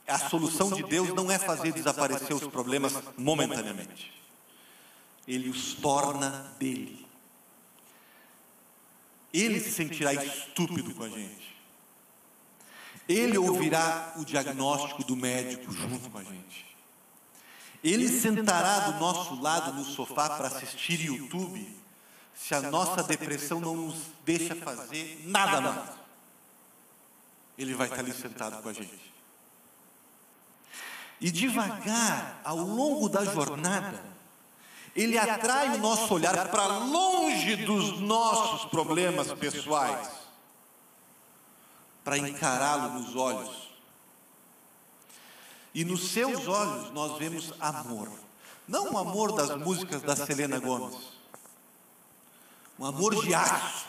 A 0.07 0.19
solução 0.19 0.71
de 0.71 0.83
Deus 0.83 1.13
não 1.13 1.31
é 1.31 1.39
fazer 1.39 1.71
desaparecer 1.71 2.35
os 2.35 2.47
problemas 2.47 2.93
momentaneamente. 3.17 4.13
Ele 5.27 5.49
os 5.49 5.73
torna 5.73 6.53
dele. 6.59 7.05
Ele 9.33 9.59
se 9.59 9.71
sentirá 9.71 10.13
estúpido 10.13 10.93
com 10.93 11.03
a 11.03 11.09
gente. 11.09 11.54
Ele 13.07 13.37
ouvirá 13.37 14.13
o 14.15 14.25
diagnóstico 14.25 15.03
do 15.03 15.15
médico 15.15 15.71
junto 15.71 16.09
com 16.09 16.17
a 16.17 16.23
gente. 16.23 16.65
Ele 17.83 18.07
sentará 18.09 18.79
do 18.91 18.99
nosso 18.99 19.39
lado 19.39 19.73
no 19.73 19.85
sofá 19.85 20.29
para 20.29 20.47
assistir 20.47 21.01
YouTube 21.01 21.75
se 22.33 22.55
a 22.55 22.61
nossa 22.61 23.03
depressão 23.03 23.59
não 23.59 23.75
nos 23.75 23.95
deixa 24.25 24.55
fazer 24.55 25.21
nada 25.25 25.61
mais. 25.61 25.89
Ele 27.57 27.73
vai 27.73 27.87
estar 27.87 27.99
ali 27.99 28.11
sentado 28.11 28.61
com 28.61 28.69
a 28.69 28.73
gente. 28.73 29.13
E 31.21 31.31
devagar, 31.31 32.41
ao 32.43 32.57
longo 32.57 33.07
da 33.07 33.23
jornada, 33.23 34.03
ele 34.95 35.17
atrai 35.17 35.75
o 35.75 35.77
nosso 35.77 36.13
olhar 36.13 36.49
para 36.49 36.65
longe 36.77 37.55
dos 37.57 37.99
nossos 37.99 38.69
problemas 38.69 39.31
pessoais, 39.33 40.09
para 42.05 42.17
encará-lo 42.17 42.99
nos 42.99 43.15
olhos 43.17 43.65
e 45.75 45.83
nos 45.83 46.11
seus 46.11 46.47
olhos 46.47 46.89
nós 46.93 47.17
vemos 47.17 47.51
amor. 47.59 48.09
Não 48.65 48.93
o 48.93 48.97
amor 48.97 49.33
das 49.33 49.57
músicas 49.57 50.01
da 50.01 50.15
Selena 50.15 50.57
Gomes. 50.57 50.95
Um 52.79 52.85
amor 52.85 53.21
de 53.21 53.35
aço. 53.35 53.85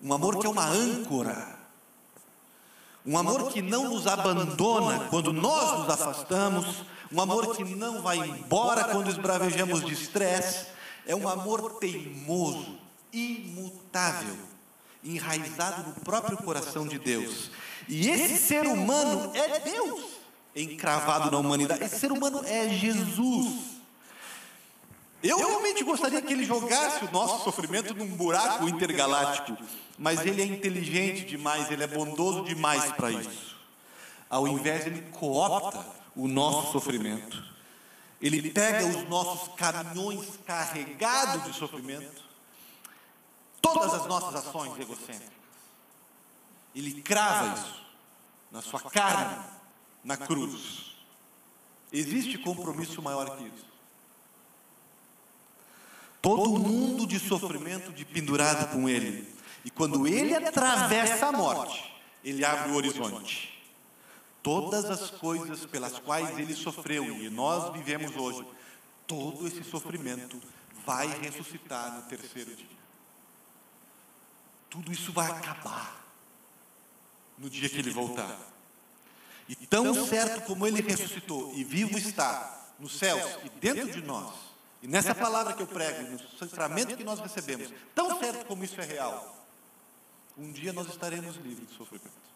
Um 0.00 0.14
amor 0.14 0.38
que 0.38 0.46
é 0.46 0.48
uma 0.48 0.66
âncora. 0.66 1.54
Um 3.04 3.18
amor 3.18 3.52
que 3.52 3.60
não 3.60 3.90
nos 3.90 4.06
abandona 4.06 5.06
quando 5.10 5.34
nós 5.34 5.80
nos 5.80 5.90
afastamos. 5.90 6.84
Um 7.12 7.20
amor 7.20 7.54
que 7.54 7.62
não 7.62 8.00
vai 8.00 8.16
embora 8.16 8.84
quando 8.84 9.10
esbravejamos 9.10 9.84
de 9.84 9.92
estresse. 9.92 10.66
É 11.06 11.14
um 11.14 11.28
amor 11.28 11.74
teimoso, 11.78 12.78
imutável, 13.12 14.36
enraizado 15.06 15.88
no 15.88 15.94
próprio 16.00 16.36
coração 16.38 16.86
de 16.86 16.98
Deus. 16.98 17.50
E 17.88 18.08
esse 18.08 18.36
ser 18.36 18.66
humano 18.66 19.32
é 19.34 19.60
Deus 19.60 20.16
encravado 20.56 21.30
na 21.30 21.38
humanidade. 21.38 21.84
Esse 21.84 22.00
ser 22.00 22.10
humano 22.10 22.42
é 22.44 22.68
Jesus. 22.68 23.76
Eu 25.22 25.38
realmente 25.38 25.82
gostaria 25.84 26.20
que 26.22 26.32
ele 26.32 26.44
jogasse 26.44 27.04
o 27.04 27.10
nosso 27.10 27.44
sofrimento 27.44 27.94
num 27.94 28.06
buraco 28.06 28.68
intergaláctico, 28.68 29.56
mas 29.98 30.24
ele 30.24 30.42
é 30.42 30.44
inteligente 30.44 31.26
demais, 31.26 31.70
ele 31.70 31.84
é 31.84 31.86
bondoso 31.86 32.44
demais 32.44 32.92
para 32.92 33.10
isso. 33.10 33.56
Ao 34.28 34.46
invés, 34.48 34.86
ele 34.86 35.02
coopta 35.12 35.84
o 36.14 36.26
nosso 36.26 36.72
sofrimento. 36.72 37.42
Ele 38.20 38.50
pega 38.50 38.86
os 38.86 39.08
nossos 39.08 39.54
caminhões 39.54 40.38
carregados 40.46 41.44
de 41.44 41.52
sofrimento, 41.58 42.24
todas 43.74 43.94
as 43.94 44.06
nossas 44.06 44.34
ações 44.46 44.78
egocêntricas 44.78 45.36
ele 46.76 47.00
crava 47.00 47.54
isso 47.54 47.86
na 48.50 48.60
sua 48.60 48.80
carne, 48.80 49.42
na 50.04 50.16
cruz. 50.16 50.94
Existe 51.90 52.36
compromisso 52.38 53.00
maior 53.00 53.36
que 53.36 53.44
isso. 53.44 53.66
Todo 56.20 56.58
mundo 56.58 57.06
de 57.06 57.18
sofrimento 57.18 57.92
de 57.92 58.04
pendurado 58.04 58.70
com 58.72 58.88
ele. 58.88 59.34
E 59.64 59.70
quando 59.70 60.06
ele 60.06 60.34
atravessa 60.34 61.28
a 61.28 61.32
morte, 61.32 61.94
ele 62.22 62.44
abre 62.44 62.72
o 62.72 62.74
horizonte. 62.74 63.52
Todas 64.42 64.84
as 64.84 65.10
coisas 65.10 65.64
pelas 65.66 65.98
quais 65.98 66.38
ele 66.38 66.54
sofreu 66.54 67.04
e 67.04 67.30
nós 67.30 67.72
vivemos 67.72 68.14
hoje, 68.16 68.46
todo 69.06 69.46
esse 69.46 69.64
sofrimento 69.64 70.40
vai 70.84 71.08
ressuscitar 71.20 71.94
no 71.94 72.02
terceiro 72.02 72.54
dia. 72.54 72.76
Tudo 74.70 74.92
isso 74.92 75.12
vai 75.12 75.30
acabar 75.30 76.04
no 77.38 77.48
dia 77.48 77.68
que 77.68 77.78
ele 77.78 77.90
voltar. 77.90 78.36
E 79.48 79.54
tão 79.54 80.06
certo 80.06 80.42
como 80.42 80.66
ele 80.66 80.80
ressuscitou 80.82 81.52
e 81.54 81.62
vivo 81.62 81.96
está 81.96 82.72
nos 82.78 82.98
céus 82.98 83.38
e 83.44 83.48
dentro 83.48 83.90
de 83.90 84.02
nós, 84.02 84.34
e 84.82 84.88
nessa 84.88 85.14
palavra 85.14 85.54
que 85.54 85.62
eu 85.62 85.66
prego, 85.66 86.10
no 86.10 86.18
sacramento 86.38 86.96
que 86.96 87.04
nós 87.04 87.20
recebemos, 87.20 87.72
tão 87.94 88.18
certo 88.18 88.44
como 88.46 88.64
isso 88.64 88.80
é 88.80 88.84
real, 88.84 89.46
um 90.36 90.52
dia 90.52 90.72
nós 90.72 90.88
estaremos 90.88 91.36
livres 91.36 91.68
de 91.68 91.74
sofrimento. 91.74 92.26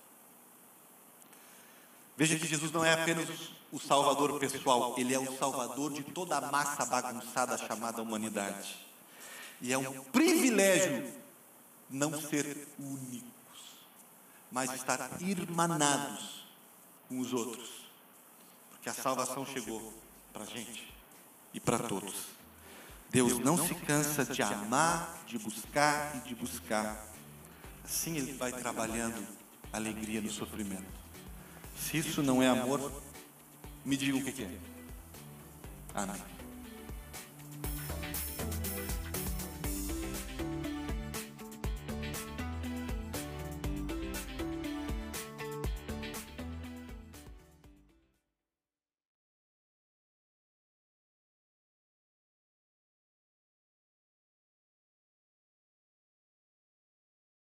Veja 2.17 2.39
que 2.39 2.47
Jesus 2.47 2.71
não 2.71 2.85
é 2.85 2.93
apenas 2.93 3.29
o 3.73 3.79
salvador 3.79 4.39
pessoal, 4.39 4.95
ele 4.99 5.15
é 5.15 5.19
o 5.19 5.39
salvador 5.39 5.93
de 5.93 6.03
toda 6.03 6.37
a 6.37 6.41
massa 6.41 6.85
bagunçada 6.85 7.57
chamada 7.59 8.03
humanidade. 8.03 8.77
E 9.61 9.73
é 9.73 9.79
um 9.79 10.05
privilégio 10.05 11.13
não 11.91 12.21
ser 12.21 12.69
único 12.79 13.41
mas 14.51 14.73
estar 14.75 15.11
irmanados 15.21 16.45
com 17.09 17.19
os 17.19 17.33
outros. 17.33 17.71
Porque 18.71 18.89
a 18.89 18.95
salvação 18.95 19.47
chegou 19.47 19.93
para 20.33 20.43
a 20.43 20.47
gente 20.47 20.93
e 21.55 21.61
para 21.61 21.79
todos. 21.79 22.15
Deus 23.11 23.39
não 23.39 23.57
se 23.57 23.75
cansa 23.75 24.25
de 24.25 24.43
amar, 24.43 25.23
de 25.27 25.39
buscar 25.39 26.17
e 26.17 26.29
de 26.29 26.35
buscar. 26.35 27.07
Assim 27.85 28.17
Ele 28.17 28.33
vai 28.33 28.53
trabalhando 28.53 29.27
alegria 29.73 30.21
no 30.21 30.31
sofrimento. 30.31 31.01
Se 31.77 31.99
isso 31.99 32.23
não 32.23 32.43
é 32.43 32.49
amor, 32.49 33.03
me 33.85 33.97
diga 33.97 34.19
o 34.19 34.25
que 34.25 34.43
é. 34.43 34.59
Amém. 35.95 36.40